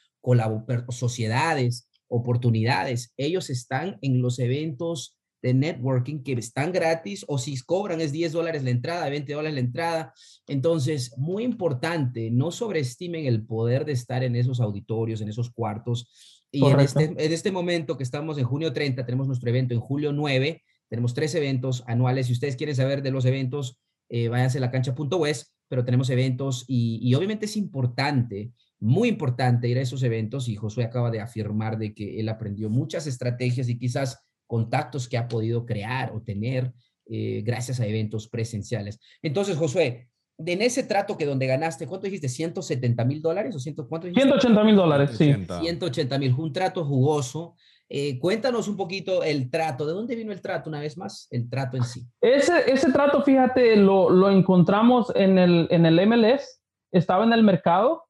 [0.89, 3.13] sociedades, oportunidades.
[3.18, 8.34] Ellos están en los eventos de networking que están gratis o si cobran es 10
[8.34, 10.13] dólares la entrada, 20 dólares la entrada.
[10.48, 16.10] Entonces, muy importante, no sobreestimen el poder de estar en esos auditorios, en esos cuartos.
[16.52, 19.80] Y en este, en este momento que estamos en junio 30, tenemos nuestro evento en
[19.80, 22.28] julio 9 tenemos tres eventos anuales.
[22.28, 26.65] Si ustedes quieren saber de los eventos, eh, váyanse a la cancha.west, pero tenemos eventos
[26.67, 31.78] y, obviamente es importante, muy importante ir a esos eventos y Josué acaba de afirmar
[31.78, 36.73] de que él aprendió muchas estrategias y quizás contactos que ha podido crear o tener
[37.06, 38.99] eh, gracias a eventos presenciales.
[39.21, 42.30] Entonces, Josué, en ese trato que donde ganaste, ¿cuánto dijiste?
[42.30, 45.36] ¿170 mil dólares o ciento, cuánto 180 mil dólares, sí.
[45.62, 47.56] 180 mil, un trato jugoso.
[47.91, 49.88] Eh, cuéntanos un poquito el trato.
[49.88, 51.28] ¿De dónde vino el trato una vez más?
[51.32, 52.06] El trato en sí.
[52.21, 57.43] Ese, ese trato, fíjate, lo, lo encontramos en el, en el MLS, estaba en el
[57.43, 58.04] mercado.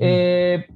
[0.00, 0.66] Eh,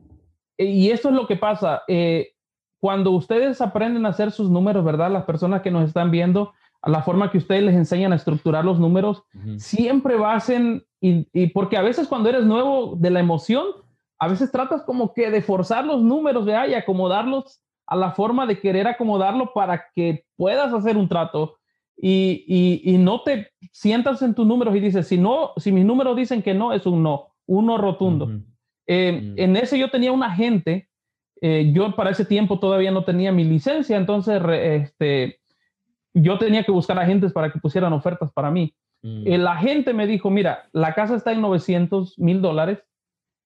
[0.59, 1.83] y esto es lo que pasa.
[1.89, 2.33] Eh,
[2.81, 5.11] cuando ustedes aprenden a hacer sus números, ¿verdad?
[5.11, 8.65] Las personas que nos están viendo, a la forma que ustedes les enseñan a estructurar
[8.65, 9.23] los números,
[9.57, 13.67] siempre basen, y, y porque a veces cuando eres nuevo de la emoción,
[14.19, 16.69] a veces tratas como que de forzar los números, ¿verdad?
[16.69, 21.57] Y acomodarlos a la forma de querer acomodarlo para que puedas hacer un trato
[22.01, 26.17] y, y, no te sientas en tus números y dices, si no, si mis números
[26.17, 28.31] dicen que no, es un no, uno rotundo.
[28.87, 29.35] Eh, mm.
[29.37, 30.89] En ese yo tenía un agente,
[31.43, 35.41] eh, yo para ese tiempo todavía no tenía mi licencia, entonces este,
[36.15, 38.75] yo tenía que buscar agentes para que pusieran ofertas para mí.
[39.03, 39.27] Mm.
[39.27, 42.79] El agente me dijo, mira, la casa está en 900 mil dólares,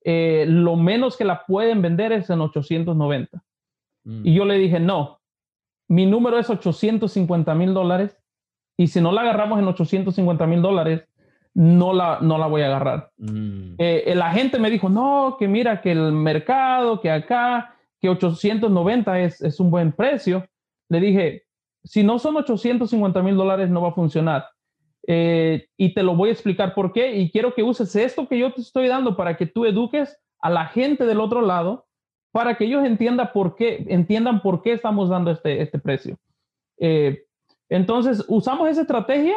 [0.04, 3.42] eh, lo menos que la pueden vender es en 890.
[4.04, 4.34] Y mm.
[4.34, 5.20] yo le dije, no,
[5.88, 8.16] mi número es 850 mil dólares
[8.76, 11.04] y si no la agarramos en 850 mil dólares,
[11.54, 13.10] no la, no la voy a agarrar.
[13.16, 13.74] Mm.
[13.78, 19.20] Eh, el agente me dijo, no, que mira que el mercado, que acá, que 890
[19.20, 20.46] es, es un buen precio.
[20.88, 21.44] Le dije,
[21.84, 24.46] si no son 850 mil dólares, no va a funcionar.
[25.06, 27.16] Eh, y te lo voy a explicar por qué.
[27.16, 30.50] Y quiero que uses esto que yo te estoy dando para que tú eduques a
[30.50, 31.86] la gente del otro lado
[32.34, 36.18] para que ellos entiendan por qué, entiendan por qué estamos dando este, este precio.
[36.78, 37.26] Eh,
[37.68, 39.36] entonces, usamos esa estrategia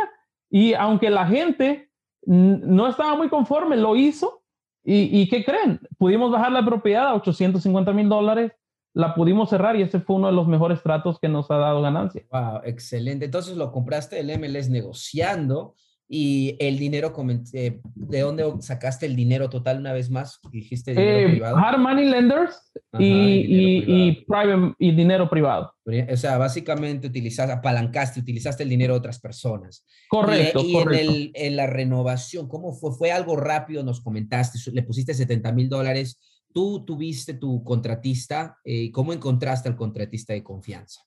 [0.50, 1.92] y aunque la gente
[2.26, 4.42] no estaba muy conforme, lo hizo.
[4.84, 5.80] ¿Y, y qué creen?
[6.00, 8.54] Pudimos bajar la propiedad a 850 mil dólares,
[8.94, 11.84] la pudimos cerrar y ese fue uno de los mejores tratos que nos ha dado
[11.84, 12.26] ganancia.
[12.32, 13.26] Wow, excelente.
[13.26, 15.76] Entonces lo compraste el MLS negociando
[16.10, 17.14] y el dinero,
[17.52, 20.40] eh, ¿de dónde sacaste el dinero total una vez más?
[20.52, 21.58] Dijiste dinero eh, privado.
[21.58, 25.74] Hard money lenders y, y, y, private, y dinero privado.
[25.86, 29.86] O sea, básicamente utilizaste, apalancaste, utilizaste el dinero de otras personas.
[30.08, 30.62] Correcto.
[30.64, 32.94] Y, En, el, en, la renovación, ¿cómo fue?
[32.94, 33.84] ¿Fue algo rápido?
[33.84, 36.22] Nos comentaste, le pusiste 70 mil dólares.
[36.54, 38.58] Tú tuviste tu contratista.
[38.64, 41.02] Eh, ¿Cómo encontraste al contratista de confianza?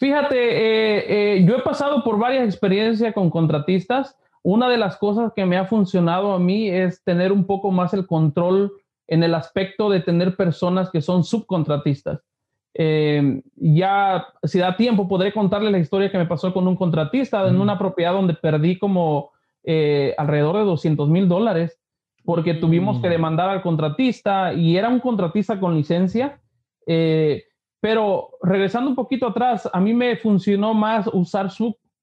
[0.00, 4.16] Fíjate, eh, eh, yo he pasado por varias experiencias con contratistas.
[4.42, 7.92] Una de las cosas que me ha funcionado a mí es tener un poco más
[7.92, 8.72] el control
[9.06, 12.20] en el aspecto de tener personas que son subcontratistas.
[12.72, 17.46] Eh, ya, si da tiempo, podré contarles la historia que me pasó con un contratista
[17.46, 19.32] en una propiedad donde perdí como
[20.16, 21.78] alrededor de 200 mil dólares
[22.24, 23.12] porque tuvimos que mm.
[23.12, 26.40] demandar al contratista y era un contratista con licencia.
[26.86, 27.44] Eh,
[27.80, 31.50] pero regresando un poquito atrás, a mí me funcionó más usar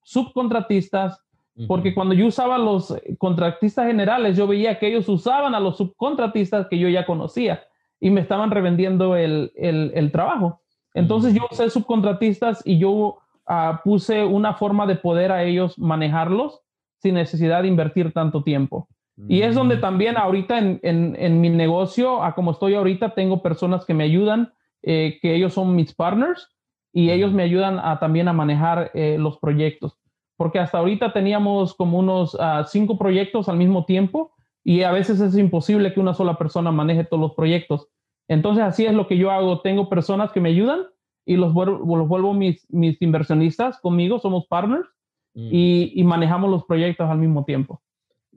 [0.02, 1.22] subcontratistas,
[1.66, 6.68] porque cuando yo usaba los contratistas generales, yo veía que ellos usaban a los subcontratistas
[6.68, 7.64] que yo ya conocía
[8.00, 10.60] y me estaban revendiendo el, el, trabajo.
[10.94, 16.60] Entonces yo usé subcontratistas y yo ah, puse una forma de poder a ellos manejarlos
[16.98, 18.88] sin necesidad de invertir tanto tiempo.
[19.26, 23.84] Y es donde también ahorita en, en, mi negocio, a como estoy ahorita, tengo personas
[23.84, 26.48] que me ayudan, eh, que ellos son mis partners
[26.92, 29.98] y ellos me ayudan a, también a manejar eh, los proyectos.
[30.36, 34.32] Porque hasta ahorita teníamos como unos ah, cinco proyectos al mismo tiempo
[34.64, 37.88] y a veces es imposible que una sola persona maneje todos los proyectos.
[38.28, 39.60] Entonces así es lo que yo hago.
[39.60, 40.86] Tengo personas que me ayudan
[41.26, 44.88] y los vuelvo, los vuelvo mis, mis inversionistas conmigo, somos partners
[45.34, 45.48] mm.
[45.52, 47.82] y, y manejamos los proyectos al mismo tiempo.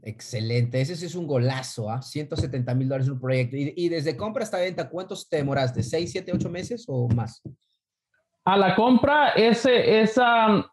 [0.03, 2.01] Excelente, ese sí es un golazo, ¿ah?
[2.01, 3.55] 170 mil dólares un proyecto.
[3.55, 5.81] ¿Y, desde compra hasta venta, cuántos te demoraste?
[5.81, 7.41] ¿6, 7, 8 meses o más?
[8.43, 10.65] A la compra, ese, esa,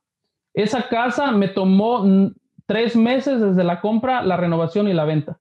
[0.54, 2.32] esa casa me tomó
[2.64, 5.38] tres meses desde la compra, la renovación y la venta.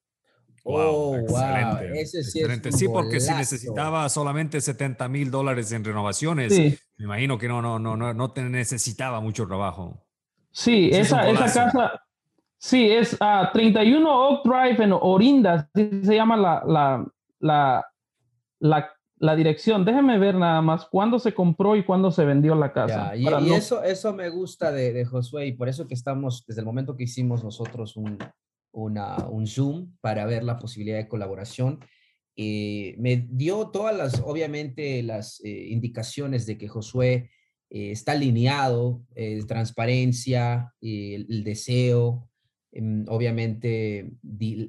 [0.64, 2.02] oh, excelente.
[2.02, 2.72] Ese sí, excelente.
[2.74, 6.58] sí, porque si necesitaba solamente 70 mil dólares en renovaciones,
[6.98, 10.06] me imagino que no, no, no, no, no te necesitaba mucho trabajo.
[10.52, 12.02] Sí, esa, esa casa
[12.60, 17.08] Sí, es a ah, 31 Oak Drive en Orinda, así se llama la, la,
[17.40, 17.86] la,
[18.60, 19.86] la, la dirección.
[19.86, 23.16] Déjeme ver nada más cuándo se compró y cuándo se vendió la casa.
[23.16, 26.66] y, eso, eso me gusta de, de, Josué y por eso que estamos, desde el
[26.66, 28.18] momento que hicimos nosotros un,
[28.72, 31.80] una, un Zoom para ver la posibilidad de colaboración,
[32.36, 37.30] eh, me dio todas las, obviamente, las eh, indicaciones de que Josué
[37.70, 39.04] eh, está alineado,
[39.48, 42.37] transparencia, el deseo, Em,
[43.08, 44.12] obviamente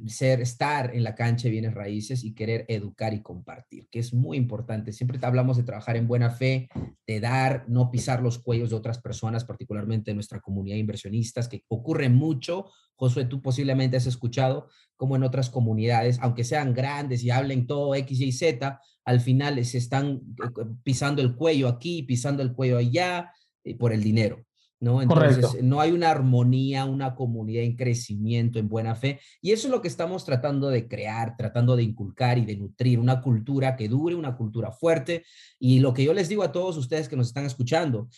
[0.06, 4.14] ser, estar en la cancha de bienes raíces y querer educar y compartir, que es
[4.14, 4.92] muy importante.
[4.92, 6.68] Siempre hablamos de trabajar en buena fe,
[7.06, 11.48] de dar, no pisar los cuellos de otras personas, particularmente de nuestra comunidad de inversionistas,
[11.48, 12.66] que ocurre mucho.
[12.94, 17.94] Josué, tú posiblemente has escuchado como en otras comunidades, aunque sean grandes y hablen todo
[17.94, 22.78] X, Y, Z, al final se están eh, pisando el cuello aquí, pisando el cuello
[22.78, 23.32] allá
[23.64, 24.44] eh, por el dinero.
[24.80, 25.02] ¿No?
[25.02, 29.20] Entonces, no hay una armonía, una comunidad en crecimiento, en buena fe.
[29.40, 32.98] Y eso es lo que estamos tratando de crear, tratando de inculcar y de nutrir
[32.98, 35.24] una cultura que dure, una cultura fuerte.
[35.58, 38.08] Y lo que yo les digo a todos ustedes que nos están escuchando,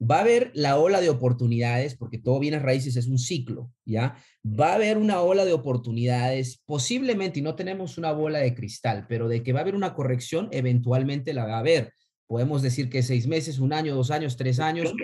[0.00, 4.16] va a haber la ola de oportunidades, porque todo bienes raíces es un ciclo, ¿ya?
[4.44, 9.06] Va a haber una ola de oportunidades, posiblemente, y no tenemos una bola de cristal,
[9.08, 11.92] pero de que va a haber una corrección, eventualmente la va a haber.
[12.26, 14.94] Podemos decir que seis meses, un año, dos años, tres años,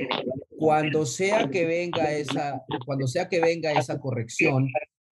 [0.58, 4.68] cuando sea que venga esa, cuando sea que venga esa corrección,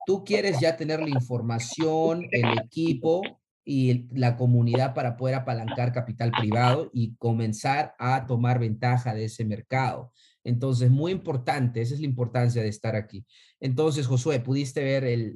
[0.06, 3.22] tú quieres ya tener la información, el equipo
[3.64, 9.44] y la comunidad para poder apalancar capital privado y comenzar a tomar ventaja de ese
[9.44, 10.12] mercado.
[10.44, 13.24] Entonces, muy importante, esa es la importancia de estar aquí.
[13.60, 15.32] Entonces, Josué, ¿pudiste ver el,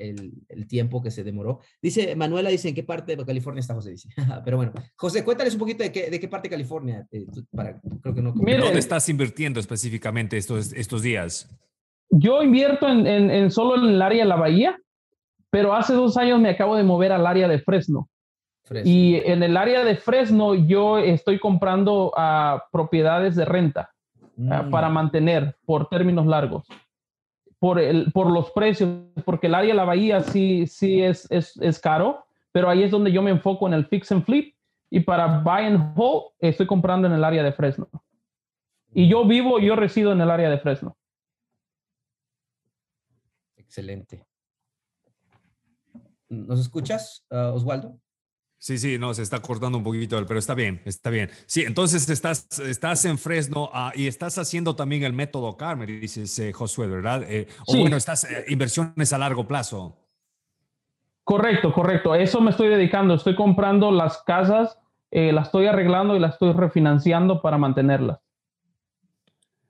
[0.48, 1.60] el, tiempo que se demoró?
[1.80, 3.92] Dice, Manuela dice, ¿en qué parte de California está José?
[3.92, 4.10] Dice.
[4.44, 7.06] Pero bueno, José, cuéntales un poquito de qué, de qué parte de California.
[7.10, 8.32] Eh, para, creo que no.
[8.32, 11.48] ¿Dónde estás invirtiendo específicamente estos, estos días?
[12.10, 14.78] Yo invierto en, en, solo en el área de la bahía,
[15.50, 18.10] pero hace dos años me acabo de mover al área de Fresno.
[18.84, 23.90] Y en el área de Fresno yo estoy comprando uh, propiedades de renta.
[24.50, 24.70] Ah, mm.
[24.70, 26.66] para mantener por términos largos.
[27.58, 28.88] Por, el, por los precios,
[29.24, 32.90] porque el área de la bahía sí, sí es, es, es caro, pero ahí es
[32.92, 34.54] donde yo me enfoco en el fix and flip
[34.90, 37.88] y para buy and hold estoy comprando en el área de Fresno.
[38.92, 40.96] Y yo vivo, yo resido en el área de Fresno.
[43.56, 44.24] Excelente.
[46.28, 47.98] ¿Nos escuchas, uh, Oswaldo?
[48.60, 51.30] Sí, sí, no, se está cortando un poquito, pero está bien, está bien.
[51.46, 56.36] Sí, entonces estás, estás en Fresno ah, y estás haciendo también el método CAR, dices
[56.40, 57.22] eh, Josué, ¿verdad?
[57.28, 59.96] Eh, o bueno, estás eh, inversiones a largo plazo.
[61.22, 62.16] Correcto, correcto.
[62.16, 63.14] Eso me estoy dedicando.
[63.14, 64.78] Estoy comprando las casas,
[65.10, 68.18] las estoy arreglando y las estoy refinanciando para mantenerlas.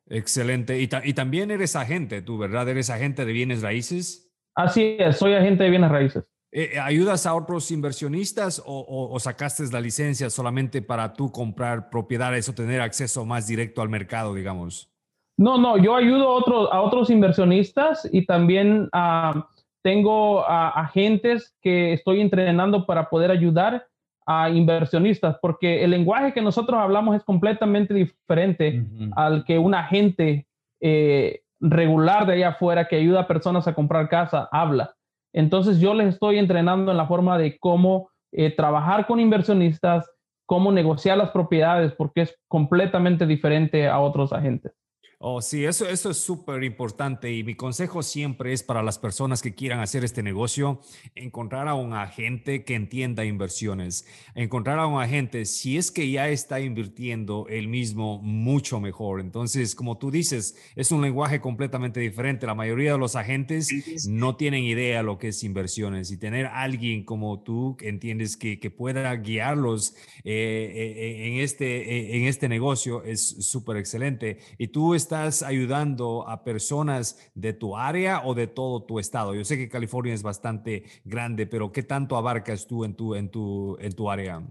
[0.07, 0.81] Excelente.
[0.81, 2.69] Y, y también eres agente, tú, ¿verdad?
[2.69, 4.33] ¿Eres agente de bienes raíces?
[4.55, 6.25] Así es, soy agente de bienes raíces.
[6.51, 12.49] Eh, eh, ¿Ayudas a otros inversionistas o, sacaste la licencia solamente para tú comprar propiedades
[12.49, 14.91] o tener acceso más directo al mercado, digamos?
[15.37, 19.49] No, no, yo ayudo a, a otros inversionistas y también ah,
[19.83, 23.87] tengo agentes que estoy entrenando para poder ayudar
[24.27, 28.85] a inversionistas, porque el lenguaje que nosotros hablamos es completamente diferente
[29.17, 30.47] al que un agente
[30.83, 34.98] eh, regular de allá afuera que ayuda a personas a comprar casa habla.
[35.33, 40.11] Entonces yo les estoy entrenando en la forma de cómo eh, trabajar con inversionistas,
[40.47, 44.73] cómo negociar las propiedades, porque es completamente diferente a otros agentes.
[45.21, 49.43] Oh, sí, eso, eso es súper importante y mi consejo siempre es para las personas
[49.43, 50.81] que quieran hacer este negocio,
[51.17, 56.29] encontrar a un agente que entienda inversiones, encontrar a un agente, si es que ya
[56.29, 59.19] está invirtiendo él mismo, mucho mejor.
[59.19, 62.47] Entonces, como tú dices, es un lenguaje completamente diferente.
[62.47, 67.03] La mayoría de los agentes no tienen idea lo que es inversiones y tener alguien
[67.03, 73.03] como tú que entiendes que, que pueda guiarlos eh, eh, en, este, en este negocio
[73.03, 74.39] es súper excelente.
[74.59, 79.35] Y tú estás ayudando a personas de tu área o de todo tu estado?
[79.35, 83.31] Yo sé que California es bastante grande, pero ¿qué tanto abarcas tú en tu, en
[83.31, 84.43] tu, en tu área?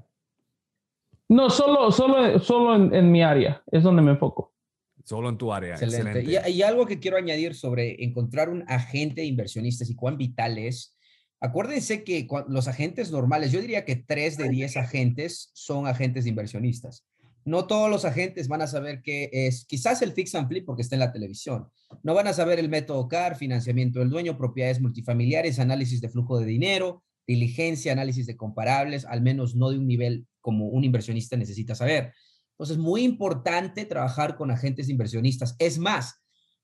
[1.30, 4.54] No, solo, solo, solo en, mi área, es donde me enfoco.
[5.04, 5.76] Solo en tu área.
[5.76, 6.24] Excelente.
[6.24, 10.58] Y, y, algo que quiero añadir sobre encontrar un agente de inversionistas y cuán vital
[10.58, 10.98] es.
[11.40, 16.32] Acuérdense que los agentes normales, yo diría que 3 de 10 agentes son agentes de
[16.32, 17.06] inversionistas
[17.48, 20.82] no todos los agentes van a saber qué es, quizás el fix and flip porque
[20.82, 21.70] está en la televisión.
[22.04, 26.38] No van a saber el método CAR, financiamiento del dueño, propiedades multifamiliares, análisis de flujo
[26.40, 31.38] de dinero, diligencia, análisis de comparables, al menos no de un nivel como un inversionista
[31.38, 32.12] necesita saber.
[32.52, 35.56] Entonces, muy importante trabajar con agentes inversionistas.
[35.58, 36.16] Es más,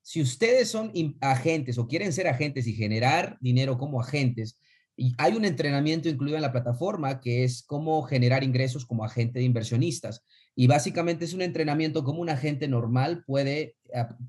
[0.02, 0.92] si ustedes son
[1.22, 4.60] agentes o quieren ser agentes y generar dinero como agentes,
[4.96, 9.40] y hay un entrenamiento incluido en la plataforma que es cómo generar ingresos como agente
[9.40, 10.24] de inversionistas.
[10.56, 13.76] Y básicamente es un entrenamiento como un agente normal puede,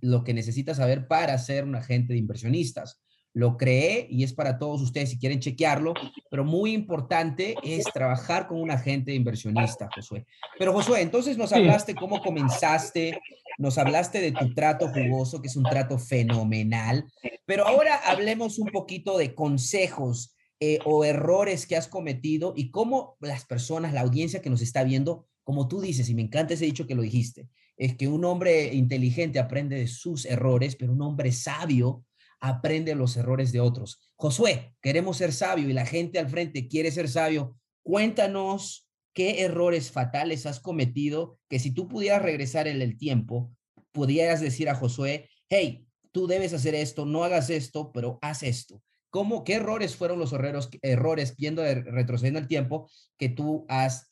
[0.01, 3.03] lo que necesita saber para ser un agente de inversionistas.
[3.35, 5.93] Lo creé y es para todos ustedes si quieren chequearlo,
[6.31, 10.25] pero muy importante es trabajar con un agente de inversionista, Josué.
[10.59, 13.21] Pero Josué, entonces nos hablaste cómo comenzaste,
[13.59, 17.05] nos hablaste de tu trato jugoso, que es un trato fenomenal,
[17.45, 23.17] pero ahora hablemos un poquito de consejos eh, o errores que has cometido y cómo
[23.21, 26.65] las personas, la audiencia que nos está viendo, como tú dices, y me encanta ese
[26.65, 31.03] dicho que lo dijiste, es que un hombre inteligente aprende de sus errores, pero un
[31.03, 32.05] hombre sabio
[32.41, 34.01] aprende los errores de otros.
[34.17, 37.59] Josué, queremos ser sabio y la gente al frente quiere ser sabio.
[37.83, 43.51] Cuéntanos qué errores fatales has cometido que si tú pudieras regresar en el tiempo,
[43.93, 48.83] pudieras decir a Josué, hey, tú debes hacer esto, no hagas esto, pero haz esto.
[49.15, 54.11] ¿Cómo, ¿Qué errores fueron los errores, errores viendo retrocediendo el tiempo que tú has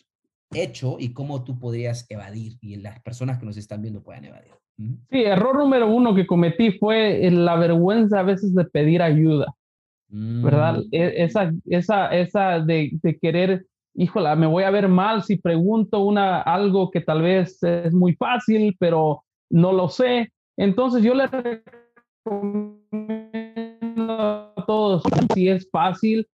[0.52, 4.52] hecho y cómo tú podrías evadir y las personas que nos están viendo puedan evadir.
[4.78, 9.52] Sí, error número uno que cometí fue la vergüenza a veces de pedir ayuda,
[10.08, 10.78] ¿verdad?
[10.78, 10.88] Mm.
[10.92, 15.98] E, esa, esa, esa de, de, querer, híjola, me voy a ver mal si pregunto
[15.98, 20.30] una, algo que tal vez es muy fácil, pero no lo sé.
[20.56, 23.41] Entonces yo le recomiendo
[24.66, 25.02] todos,
[25.34, 26.26] si es fácil,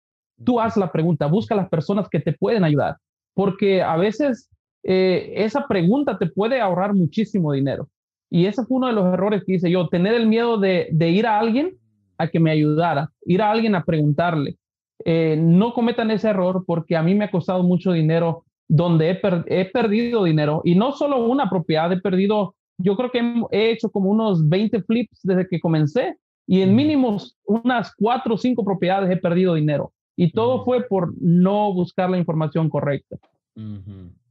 [0.44, 2.96] tú haz la pregunta, busca las personas que te pueden ayudar
[3.38, 4.50] porque a veces
[4.82, 7.88] eh, esa pregunta te puede ahorrar muchísimo dinero.
[8.28, 11.24] Y ese fue uno de los errores que hice yo, tener el miedo de, ir
[11.24, 11.76] a alguien
[12.18, 14.56] a que me ayudara, ir a alguien a preguntarle.
[15.04, 19.64] Eh, no cometan ese error porque a mí me ha costado mucho dinero donde he,
[19.66, 24.10] perdido dinero y no solo una propiedad, he perdido, yo creo que he hecho como
[24.10, 26.16] unos 20 flips desde que comencé
[26.48, 29.92] y en mínimos unas cuatro o cinco propiedades he perdido dinero.
[30.16, 33.18] Y todo fue por no buscar la información correcta.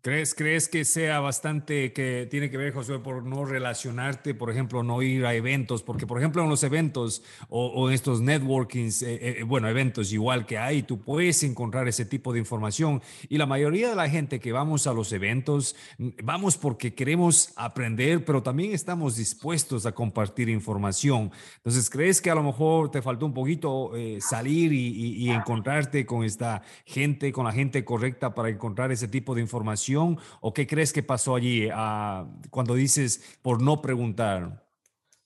[0.02, 4.84] ¿Crees, ¿Crees que sea bastante que tiene que ver, Josué, por no relacionarte, por ejemplo,
[4.84, 5.82] no ir a eventos?
[5.82, 10.46] Porque, por ejemplo, en los eventos o, en estos networkings, eh, eh, bueno, eventos igual
[10.46, 13.02] que hay, tú puedes encontrar ese tipo de información.
[13.28, 15.76] Y la mayoría de la gente que vamos a los eventos,
[16.24, 21.32] vamos porque queremos aprender, pero también estamos dispuestos a compartir información.
[21.58, 26.06] Entonces, ¿crees que a lo mejor te faltó un poquito eh, salir y, y encontrarte
[26.06, 29.87] con esta gente, con la gente correcta para encontrar ese tipo de información?
[29.96, 34.64] O qué crees que pasó allí ah, cuando dices por no preguntar?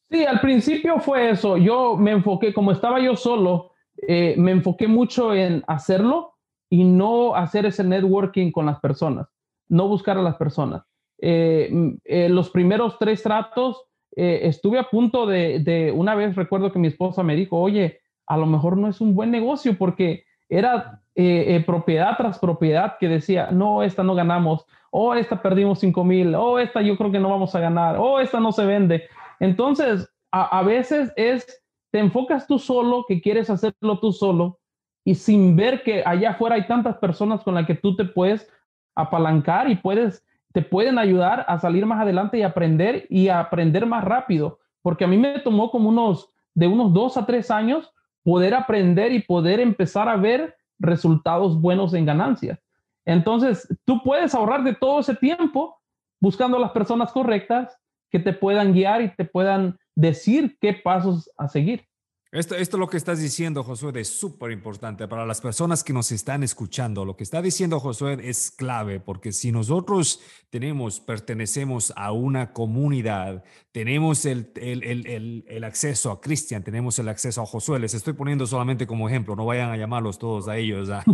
[0.09, 1.57] Sí, al principio fue eso.
[1.57, 3.71] Yo me enfoqué, como estaba yo solo,
[4.07, 6.35] eh, me enfoqué mucho en hacerlo
[6.69, 9.27] y no hacer ese networking con las personas,
[9.69, 10.83] no buscar a las personas.
[11.17, 11.71] Eh,
[12.03, 16.89] eh, los primeros tres tratos, estuve a punto de, de, una vez recuerdo que mi
[16.89, 21.55] esposa me dijo, oye, a lo mejor no es un buen negocio porque era eh,
[21.55, 26.35] eh, propiedad tras propiedad que decía, no, esta no ganamos, o esta perdimos 5 mil,
[26.35, 29.09] o esta yo creo que no vamos a ganar, o esta no se vende.
[29.39, 34.59] Entonces, a, veces es, te enfocas tú solo, que quieres hacerlo tú solo,
[35.03, 38.49] y sin ver que allá afuera hay tantas personas con las que tú te puedes
[38.95, 44.03] apalancar y puedes, te pueden ayudar a salir más adelante y aprender y aprender más
[44.03, 44.59] rápido.
[44.81, 47.91] Porque a mí me tomó como unos, de unos dos a tres años
[48.23, 52.59] poder aprender y poder empezar a ver resultados buenos en ganancias.
[53.05, 55.79] Entonces, tú puedes ahorrar de todo ese tiempo
[56.19, 57.77] buscando a las personas correctas
[58.09, 61.87] que te puedan guiar y te puedan decir qué pasos a seguir.
[62.33, 66.13] Esto, esto lo que estás diciendo, Josué, es súper importante para las personas que nos
[66.13, 67.03] están escuchando.
[67.03, 73.43] Lo que está diciendo Josué es clave, porque si nosotros tenemos, pertenecemos a una comunidad,
[73.73, 78.13] tenemos el, el, el, el acceso a Cristian, tenemos el acceso a Josué, les estoy
[78.13, 80.89] poniendo solamente como ejemplo, no vayan a llamarlos todos a ellos.
[80.89, 81.03] ¿ah?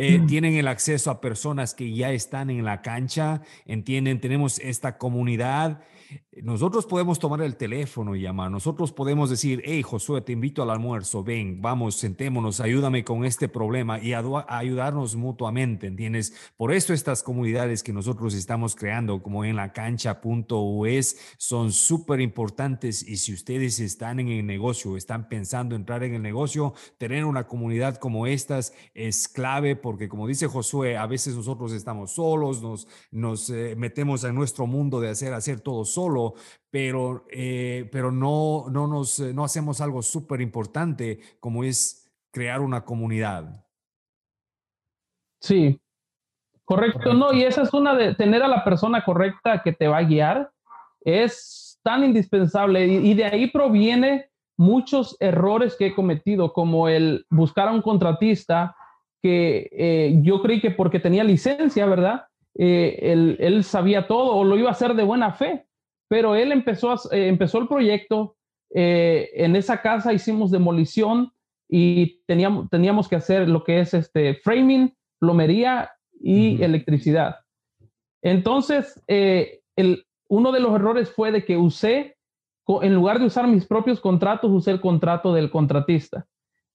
[0.00, 4.96] Eh, tienen el acceso a personas que ya están en la cancha, entienden, tenemos esta
[4.96, 5.80] comunidad
[6.42, 10.70] nosotros podemos tomar el teléfono y llamar, nosotros podemos decir, hey Josué, te invito al
[10.70, 16.32] almuerzo, ven, vamos, sentémonos, ayúdame con este problema y ayudarnos mutuamente, ¿entiendes?
[16.56, 23.02] Por eso estas comunidades que nosotros estamos creando, como en la cancha.us, son súper importantes
[23.06, 27.46] y si ustedes están en el negocio, están pensando entrar en el negocio, tener una
[27.46, 32.86] comunidad como estas es clave porque como dice Josué, a veces nosotros estamos solos, nos,
[33.10, 35.97] nos eh, metemos en nuestro mundo de hacer, hacer todo solo,
[36.70, 42.84] pero, eh, pero no, no, nos, no hacemos algo súper importante como es crear una
[42.84, 43.64] comunidad.
[45.40, 45.80] Sí,
[46.64, 47.14] correcto.
[47.14, 50.04] No, y esa es una de tener a la persona correcta que te va a
[50.04, 50.50] guiar.
[51.00, 57.68] Es tan indispensable y, de ahí proviene muchos errores que he cometido, como el buscar
[57.68, 58.76] a un contratista
[59.22, 62.26] que eh, yo creí que porque tenía licencia, ¿verdad?
[62.54, 65.67] Eh, él, él, sabía todo o lo iba a hacer de buena fe
[66.08, 68.36] pero él empezó, eh, empezó el proyecto,
[68.74, 71.32] eh, en esa casa hicimos demolición
[71.68, 75.90] y teníamos, teníamos que hacer lo que es este framing, plomería
[76.20, 77.36] y electricidad.
[78.22, 82.16] Entonces, eh, el, uno de los errores fue de que usé,
[82.66, 86.26] en lugar de usar mis propios contratos, usé el contrato del contratista,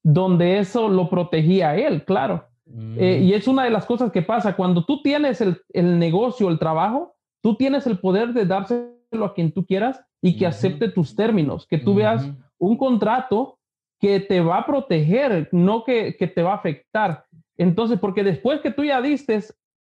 [0.03, 2.47] donde eso lo protegía a él, claro.
[2.65, 3.33] y mm.
[3.33, 7.15] es una de las cosas que pasa, cuando tú tienes el, el negocio, el trabajo,
[7.41, 11.67] tú tienes el poder de darse a quien tú quieras y que acepte tus términos,
[11.67, 13.59] que tú veas un contrato
[13.99, 17.25] que te va a proteger, no que, que, te va a afectar.
[17.57, 19.39] Entonces, porque después que tú ya diste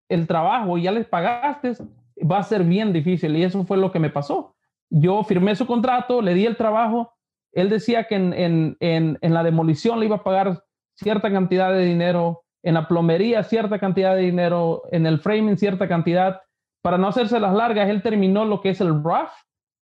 [0.09, 1.75] el trabajo y ya les pagaste,
[2.19, 3.37] va a ser bien difícil.
[3.37, 4.55] Y eso fue lo que me pasó.
[4.91, 7.13] Yo firmé su contrato, le di el trabajo.
[7.53, 10.65] Él decía que en, en, en, en la demolición le iba a pagar
[10.95, 15.87] cierta cantidad de dinero, en la plomería cierta cantidad de dinero, en el framing cierta
[15.87, 16.41] cantidad
[16.89, 19.29] para no hacerse las largas, él terminó lo que es el rough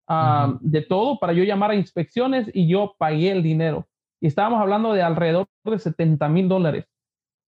[0.09, 3.87] ah, de todo para yo llamar a inspecciones y yo pagué el dinero.
[4.21, 6.85] Y estábamos hablando de alrededor de 70 mil dólares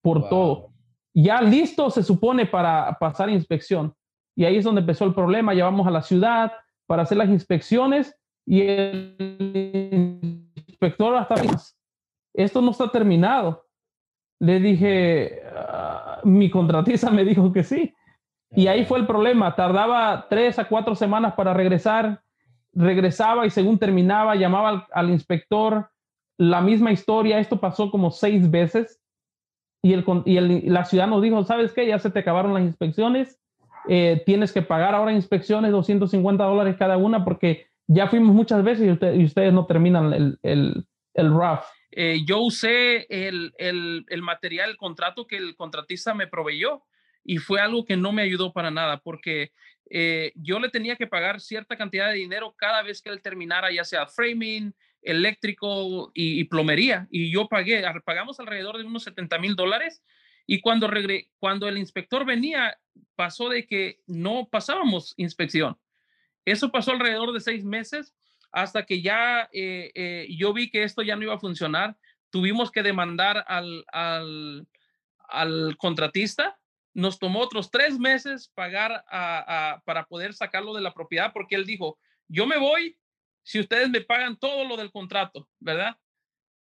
[0.02, 0.74] por todo.
[1.14, 3.94] Ya listo se supone para pasar inspección.
[4.36, 5.54] Y ahí es donde empezó el problema.
[5.54, 6.52] Llevamos a la ciudad
[6.86, 11.36] para hacer las inspecciones y el inspector hasta
[12.34, 13.64] esto no está terminado.
[14.38, 17.95] Le dije, ah, mi contratista me dijo que sí.
[18.55, 19.55] Y ahí fue el problema.
[19.57, 22.22] Tardaba tres a cuatro semanas para regresar.
[22.72, 25.90] Regresaba y según terminaba, llamaba al, inspector.
[26.38, 27.38] La misma historia.
[27.38, 29.01] Esto pasó como seis veces.
[29.82, 31.86] Y, el, y la ciudad nos dijo, ¿sabes qué?
[31.86, 33.40] Ya se te acabaron las inspecciones.
[33.88, 38.99] Eh, tienes que pagar ahora inspecciones 250 dólares cada una porque ya fuimos muchas veces
[39.01, 41.61] y, ustedes no terminan el, el, el rough.
[41.92, 46.82] Eh, yo usé el, el, el, material, el contrato que el contratista me proveyó
[47.26, 49.52] y fue algo que no me ayudó para nada porque
[49.90, 53.72] eh, yo le tenía que pagar cierta cantidad de dinero cada vez que él terminara,
[53.72, 54.72] ya sea framing,
[55.02, 57.06] eléctrico y, plomería.
[57.10, 60.02] Y yo pagué, pagamos alrededor de unos 70 mil dólares.
[60.46, 60.88] Y cuando,
[61.38, 62.78] cuando el inspector venía,
[63.16, 65.76] pasó de que no pasábamos inspección.
[66.44, 68.14] Eso pasó alrededor de seis meses
[68.52, 71.96] hasta que ya eh, eh, yo vi que esto ya no iba a funcionar.
[72.30, 73.84] Tuvimos que demandar al,
[75.28, 76.56] al contratista
[76.97, 79.05] nos tomó otros tres meses pagar
[79.84, 82.97] para poder sacarlo de la propiedad porque él dijo, yo me voy
[83.42, 85.97] si ustedes me pagan todo lo del contrato, ¿verdad?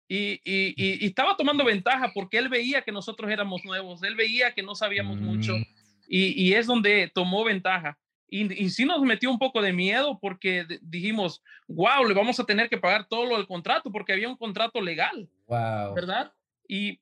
[0.08, 4.62] Y, y, estaba tomando ventaja porque él veía que nosotros éramos nuevos, él veía que
[4.62, 5.66] no sabíamos mucho mm.
[6.08, 7.98] y, es donde tomó ventaja.
[8.28, 12.70] Y, sí nos metió un poco de miedo porque dijimos, wow, le vamos a tener
[12.70, 15.96] que pagar todo lo del contrato porque había un contrato legal, wow.
[15.96, 16.34] ¿verdad?
[16.68, 17.00] Y,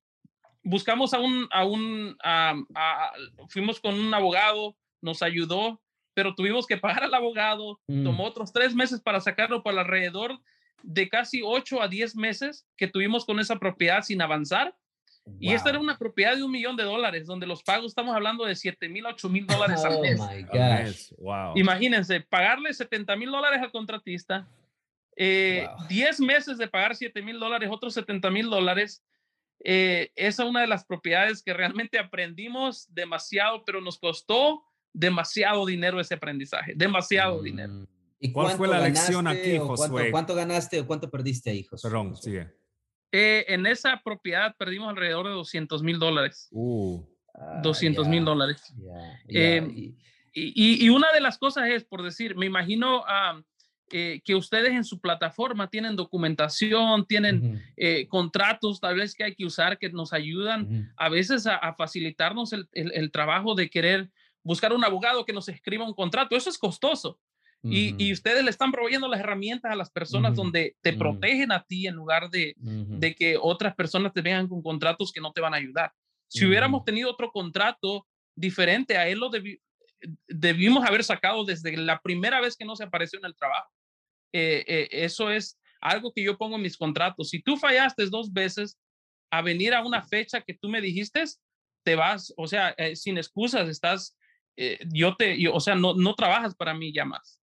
[0.63, 2.17] buscamos a un, a un,
[3.49, 5.81] fuimos con un abogado, nos ayudó,
[6.13, 8.03] pero tuvimos que pagar al abogado, mm.
[8.03, 10.39] tomó otros tres meses para sacarlo para alrededor
[10.81, 14.75] de casi ocho a diez meses que tuvimos con esa propiedad sin avanzar.
[15.39, 18.43] Y esta era una propiedad de un millón de dólares, donde los pagos estamos hablando
[18.43, 21.15] de siete mil, ocho mil dólares al oh mes.
[21.17, 21.53] Wow.
[21.55, 24.45] Imagínense, pagarle 70 mil dólares al contratista,
[25.15, 25.67] 10 eh,
[26.19, 29.01] meses de pagar 7 mil dólares, otros 70 mil dólares.
[29.63, 35.65] Eh, esa es una de las propiedades que realmente aprendimos demasiado, pero nos costó demasiado
[35.65, 37.73] dinero ese aprendizaje, demasiado dinero.
[37.73, 37.87] Mm.
[38.19, 40.11] ¿Y cuál fue la lección aquí, Josué?
[40.11, 41.89] Cuánto, ganaste o cuánto perdiste ahí, Josué?
[41.89, 42.49] Perdón, sigue.
[43.11, 46.49] Eh, en esa propiedad perdimos alrededor de 200 mil dólares.
[46.51, 48.09] 200 uh.
[48.09, 48.73] mil dólares.
[49.27, 49.93] Em,
[50.33, 53.03] y, una de las cosas es, por decir, me imagino
[53.95, 59.35] eh, que ustedes en su plataforma tienen documentación, tienen eh, contratos tal vez que hay
[59.35, 64.09] que usar que nos ayudan a veces a, facilitarnos el, trabajo de querer
[64.41, 66.35] buscar un abogado que nos escriba un contrato.
[66.35, 67.19] Eso es costoso.
[67.61, 71.85] y, ustedes le están proveyendo las herramientas a las personas donde te protegen a ti
[71.85, 75.53] en lugar de, de, que otras personas te vengan con contratos que no te van
[75.53, 75.93] a ayudar.
[76.29, 79.29] Si hubiéramos tenido otro contrato diferente, a él lo
[80.27, 83.69] debimos haber sacado desde la primera vez que no se apareció en el trabajo.
[84.33, 87.29] Eh, eh, eso es algo que yo pongo en mis contratos.
[87.29, 88.79] Si tú fallaste dos veces
[89.31, 91.23] a venir a una fecha que tú me dijiste,
[91.83, 94.17] te vas, o sea, eh, sin excusas, estás,
[94.91, 97.42] yo te, o sea, no, no trabajas para mí ya más.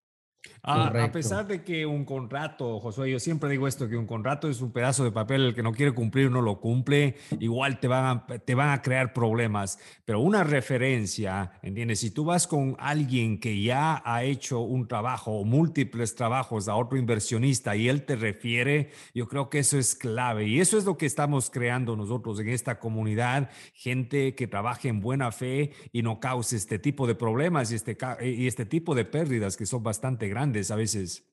[0.63, 4.49] Ah, a pesar de que un contrato, Josué, yo siempre digo esto, que un contrato
[4.49, 7.89] es un pedazo de papel, el que no quiere cumplir no lo cumple, igual te
[7.89, 12.01] van a, te van a crear problemas, pero una referencia, ¿entiendes?
[12.01, 16.77] Si tú vas con alguien que ya ha hecho un trabajo o múltiples trabajos a
[16.77, 20.47] otro inversionista y él te refiere, yo creo que eso es clave.
[20.47, 25.01] Y eso es lo que estamos creando nosotros en esta comunidad, gente que trabaje en
[25.01, 29.05] buena fe y no cause este tipo de problemas y este, y este tipo de
[29.05, 31.27] pérdidas que son bastante grandes a veces.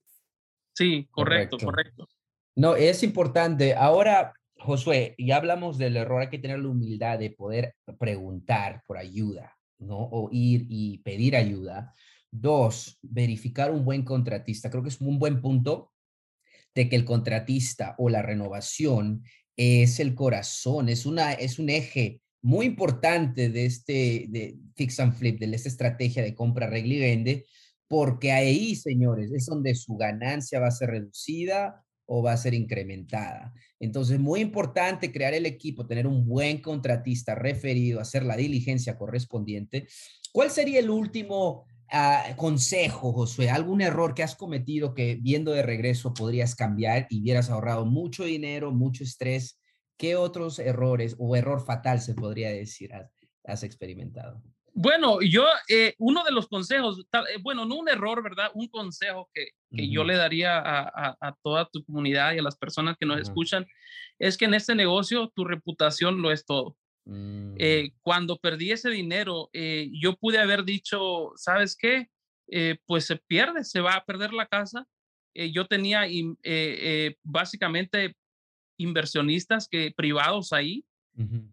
[0.75, 2.07] Sí, correcto, correcto,
[2.55, 3.73] No, es importante.
[3.73, 8.97] Ahora, Josué, ya hablamos del error, hay que tener la humildad de poder preguntar por
[8.97, 9.97] ayuda, ¿no?
[9.97, 11.93] O ir y pedir ayuda.
[12.29, 14.69] Dos, verificar un buen contratista.
[14.69, 15.93] Creo que es un buen punto
[16.75, 19.23] de que el contratista o la renovación
[19.55, 25.13] es el corazón, es, una, es un eje muy importante de este de fix and
[25.13, 27.45] flip, de esta estrategia de compra, regla y vende,
[27.87, 32.53] porque ahí, señores, es donde su ganancia va a ser reducida o va a ser
[32.53, 33.53] incrementada.
[33.79, 39.87] Entonces, muy importante crear el equipo, tener un buen contratista referido, hacer la diligencia correspondiente.
[40.31, 43.49] ¿Cuál sería el último ah, consejo, Josué?
[43.49, 48.23] ¿Algún error que has cometido que viendo de regreso podrías cambiar y hubieras ahorrado mucho
[48.23, 49.59] dinero, mucho estrés?
[49.97, 52.91] ¿Qué otros errores o error fatal se podría decir
[53.43, 54.41] has experimentado?
[54.79, 58.51] Bueno, yo, eh, uno de los consejos, eh, bueno, no un error, ¿verdad?
[58.53, 62.59] Un consejo que, que yo le daría a, a, toda tu comunidad y a las
[62.59, 63.65] personas que nos escuchan
[64.19, 66.77] es que en este negocio tu reputación lo es todo.
[67.05, 67.55] Mm.
[67.57, 72.09] Eh, cuando perdí ese dinero, yo pude haber dicho, ¿sabes qué?
[72.85, 74.85] pues se pierde, se va a perder la casa.
[75.33, 76.05] yo tenía
[77.23, 78.15] básicamente
[78.77, 80.85] inversionistas que, privados ahí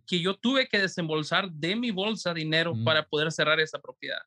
[0.06, 2.84] que yo tuve que desembolsar de mi bolsa dinero mm.
[2.84, 4.20] para poder cerrar esa propiedad.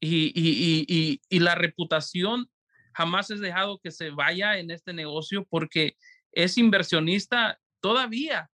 [0.00, 2.48] Y, y, y, y, la reputación
[2.92, 5.96] jamás he dejado que se vaya en este negocio porque
[6.32, 8.50] es inversionista todavía,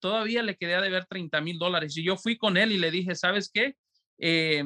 [0.00, 1.96] todavía le quedé a deber 30 mil dólares.
[1.96, 3.76] Y yo fui con él y le dije, ¿sabes qué?
[4.18, 4.64] Eh,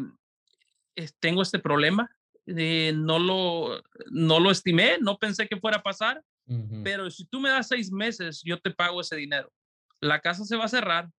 [1.21, 2.11] tengo este problema,
[2.47, 6.23] eh, no, lo, no lo estimé, no pensé que fuera a pasar,
[6.85, 9.53] pero si tú me das seis meses, yo te pago ese dinero
[10.01, 11.11] la casa se va a cerrar,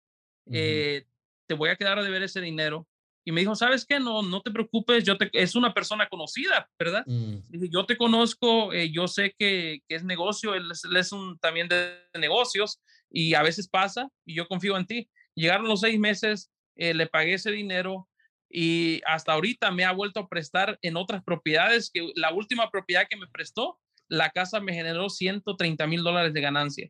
[0.51, 1.05] eh,
[1.47, 2.87] te voy a quedar a deber ese dinero.
[3.25, 3.99] Y me dijo, ¿sabes qué?
[3.99, 7.03] No, no te preocupes, yo te, es una persona conocida, ¿verdad?
[7.05, 7.65] Mm.
[7.69, 12.79] yo te conozco, eh, yo sé que, es negocio, él es, un también de negocios
[13.09, 15.09] y a veces pasa y yo confío en ti.
[15.35, 18.07] Llegaron los seis meses, eh, le pagué ese dinero
[18.49, 23.07] y hasta ahorita me ha vuelto a prestar en otras propiedades, que la última propiedad
[23.09, 26.89] que me prestó, la casa me generó 130 mil dólares de ganancia,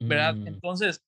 [0.00, 0.34] ¿verdad?
[0.34, 0.48] Mm.
[0.48, 1.02] Entonces,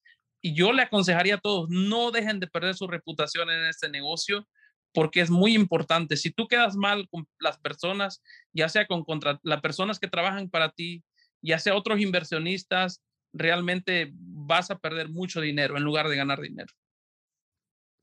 [0.45, 4.47] y yo le aconsejaría a todos, no dejen de perder su reputación en este negocio
[4.93, 6.19] porque es muy importante.
[6.19, 8.23] Si tú quedas mal con las personas,
[8.53, 11.03] ya sea con contra, las personas que trabajan para ti,
[11.41, 16.75] ya sea otros inversionistas, realmente vas a perder mucho dinero en lugar de ganar dinero.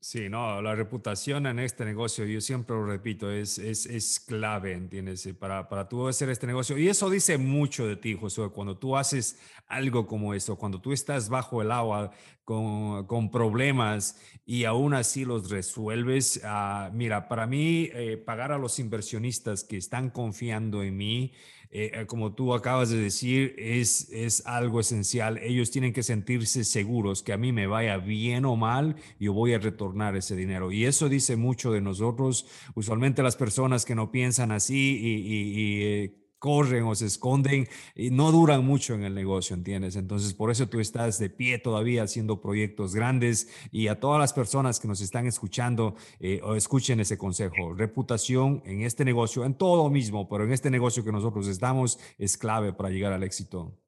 [0.04, 4.72] Sí, no, la reputación en este negocio, yo siempre lo repito, es, es, es clave,
[4.72, 5.28] ¿entiendes?
[5.38, 6.76] Para, para tú hacer este negocio.
[6.76, 9.38] Y eso dice mucho de ti, Josué, cuando tú haces
[9.68, 12.10] algo como eso, cuando tú estás bajo el agua
[12.44, 16.42] con, con problemas y aún así los resuelves.
[16.42, 21.32] Uh, mira, para mí, eh, pagar a los inversionistas que están confiando en mí,
[21.74, 25.38] eh, eh, como tú acabas de decir, es, es algo esencial.
[25.38, 29.54] Ellos tienen que sentirse seguros que a mí me vaya bien o mal, yo voy
[29.54, 30.70] a retornar ese dinero.
[30.70, 32.46] Y eso dice mucho de nosotros.
[32.74, 38.32] Usualmente las personas que no piensan así y, y corren o se esconden y no
[38.32, 39.94] duran mucho en el negocio, ¿entiendes?
[39.94, 44.32] Entonces, por eso tú estás de pie todavía haciendo proyectos grandes y a todas las
[44.32, 47.74] personas que nos están escuchando eh, o escuchen ese consejo.
[47.74, 52.36] Reputación en este negocio, en todo mismo, pero en este negocio que nosotros estamos es
[52.36, 53.78] clave para llegar al éxito.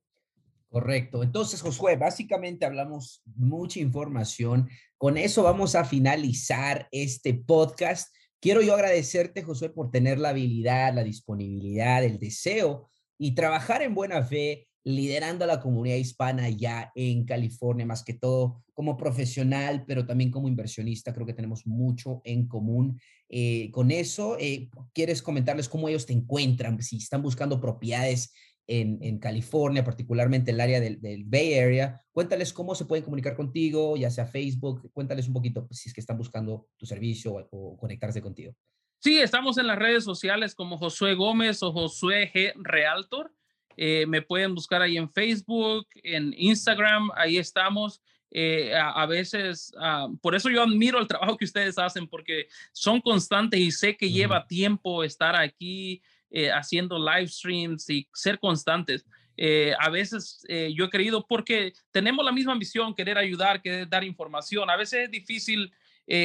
[0.68, 1.24] Correcto.
[1.24, 4.68] Entonces, Josué, básicamente hablamos mucha información.
[4.96, 8.14] Con eso vamos a finalizar este podcast.
[8.44, 13.94] Quiero yo agradecerte, Josué, por tener la habilidad, la disponibilidad, el deseo y trabajar en
[13.94, 19.86] buena fe, liderando a la comunidad hispana ya en California, más que todo como profesional,
[19.86, 21.14] pero también como inversionista.
[21.14, 23.00] Creo que tenemos mucho en común.
[23.30, 26.82] Eh, con eso, eh, ¿quieres comentarles cómo ellos te encuentran?
[26.82, 28.34] Si están buscando propiedades
[28.66, 32.02] en, California, particularmente el área del, Bay Area.
[32.12, 35.94] Cuéntales cómo se pueden comunicar contigo, ya sea Facebook, cuéntales un poquito pues, si es
[35.94, 38.54] que están buscando tu servicio o, conectarse contigo.
[38.98, 42.52] Sí, estamos en las redes sociales como Josué Gómez o Josué G.
[42.56, 43.32] Realtor.
[43.76, 48.00] Eh, me pueden buscar ahí en Facebook, en Instagram, ahí estamos.
[48.36, 53.00] Eh, a, veces, ah, por eso yo admiro el trabajo que ustedes hacen, porque son
[53.00, 56.02] constantes y sé que lleva tiempo estar aquí,
[56.36, 59.06] eh, haciendo live streams y ser constantes.
[59.36, 63.88] Eh, a veces eh, yo he creído, porque tenemos la misma misión, querer ayudar, querer
[63.88, 64.68] dar información.
[64.68, 65.72] A veces es difícil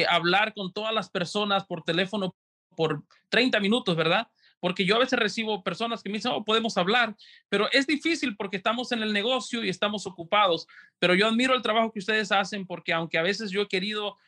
[0.08, 2.34] hablar con todas las personas por teléfono
[2.76, 4.26] por 30 minutos, ¿verdad?
[4.58, 7.14] Porque yo a veces recibo personas que me dicen, oh, podemos hablar,
[7.48, 10.66] pero es difícil porque estamos en el negocio y estamos ocupados.
[10.98, 14.18] Pero yo admiro el trabajo que ustedes hacen porque aunque a veces yo he querido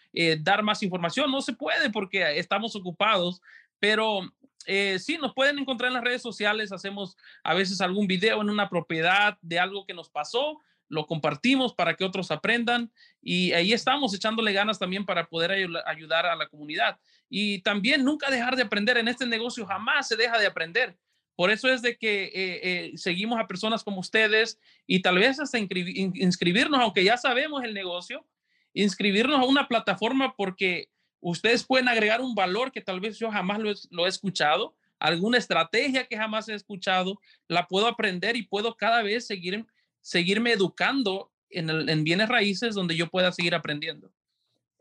[0.41, 3.43] dar más información, no se puede porque estamos ocupados,
[3.80, 4.33] pero
[4.67, 6.73] eh, sí, nos pueden encontrar en las redes sociales.
[6.73, 10.59] Hacemos a veces algún video en una propiedad de algo que nos pasó.
[10.89, 12.93] Lo compartimos para que otros aprendan
[13.23, 15.53] y ahí estamos echándole ganas también para poder
[15.87, 16.99] ayudar a la comunidad.
[17.31, 18.99] Y también nunca dejar de aprender.
[18.99, 20.97] En este negocio jamás se deja de aprender.
[21.35, 25.41] Por eso es de que eh, eh, seguimos a personas como ustedes y tal vez
[25.41, 28.27] hasta inscribirnos, aunque ya sabemos el negocio,
[28.75, 30.91] inscribirnos a una plataforma porque
[31.23, 33.61] ustedes pueden agregar un valor que tal vez yo jamás
[33.91, 37.18] lo he, escuchado, alguna estrategia que jamás he escuchado,
[37.49, 39.64] la puedo aprender y puedo cada vez seguir,
[40.01, 44.12] seguirme educando en, en bienes raíces donde yo pueda seguir aprendiendo.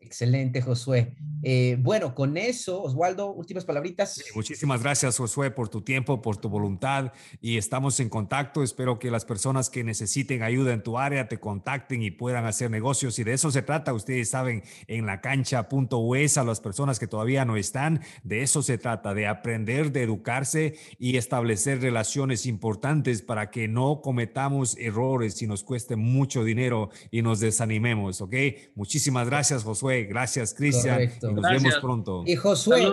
[0.02, 1.14] Excelente, Josué.
[1.44, 4.24] Eh, bueno, con eso, Oswaldo, últimas palabritas.
[4.36, 8.64] muchísimas gracias, Josué, por tu tiempo, por tu voluntad y estamos en contacto.
[8.64, 12.72] Espero que las personas que necesiten ayuda en tu área te contacten y puedan hacer
[12.72, 13.18] negocios.
[13.20, 17.46] Y de eso se trata, ustedes saben, en la cancha.us, a las personas que todavía
[17.46, 23.52] no están, de eso se trata, de aprender, de educarse y establecer relaciones importantes para
[23.52, 28.34] que no cometamos errores y nos cueste mucho dinero y nos desanimemos, ¿ok?
[28.76, 31.10] Muchísimas gracias, Josué Gracias, Cristian.
[31.22, 32.24] Nos vemos pronto.
[32.26, 32.84] Y Josué,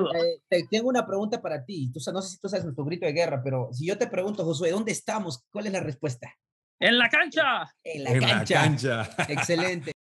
[0.51, 1.91] eh, tengo una pregunta para ti.
[1.93, 4.45] Tú, no sé si tú sabes nuestro grito de guerra, pero si yo te pregunto,
[4.45, 5.45] Josué, ¿dónde estamos?
[5.51, 6.33] ¿Cuál es la respuesta?
[6.81, 7.75] En la cancha.
[7.83, 9.11] En la cancha.
[9.29, 9.93] Excelente.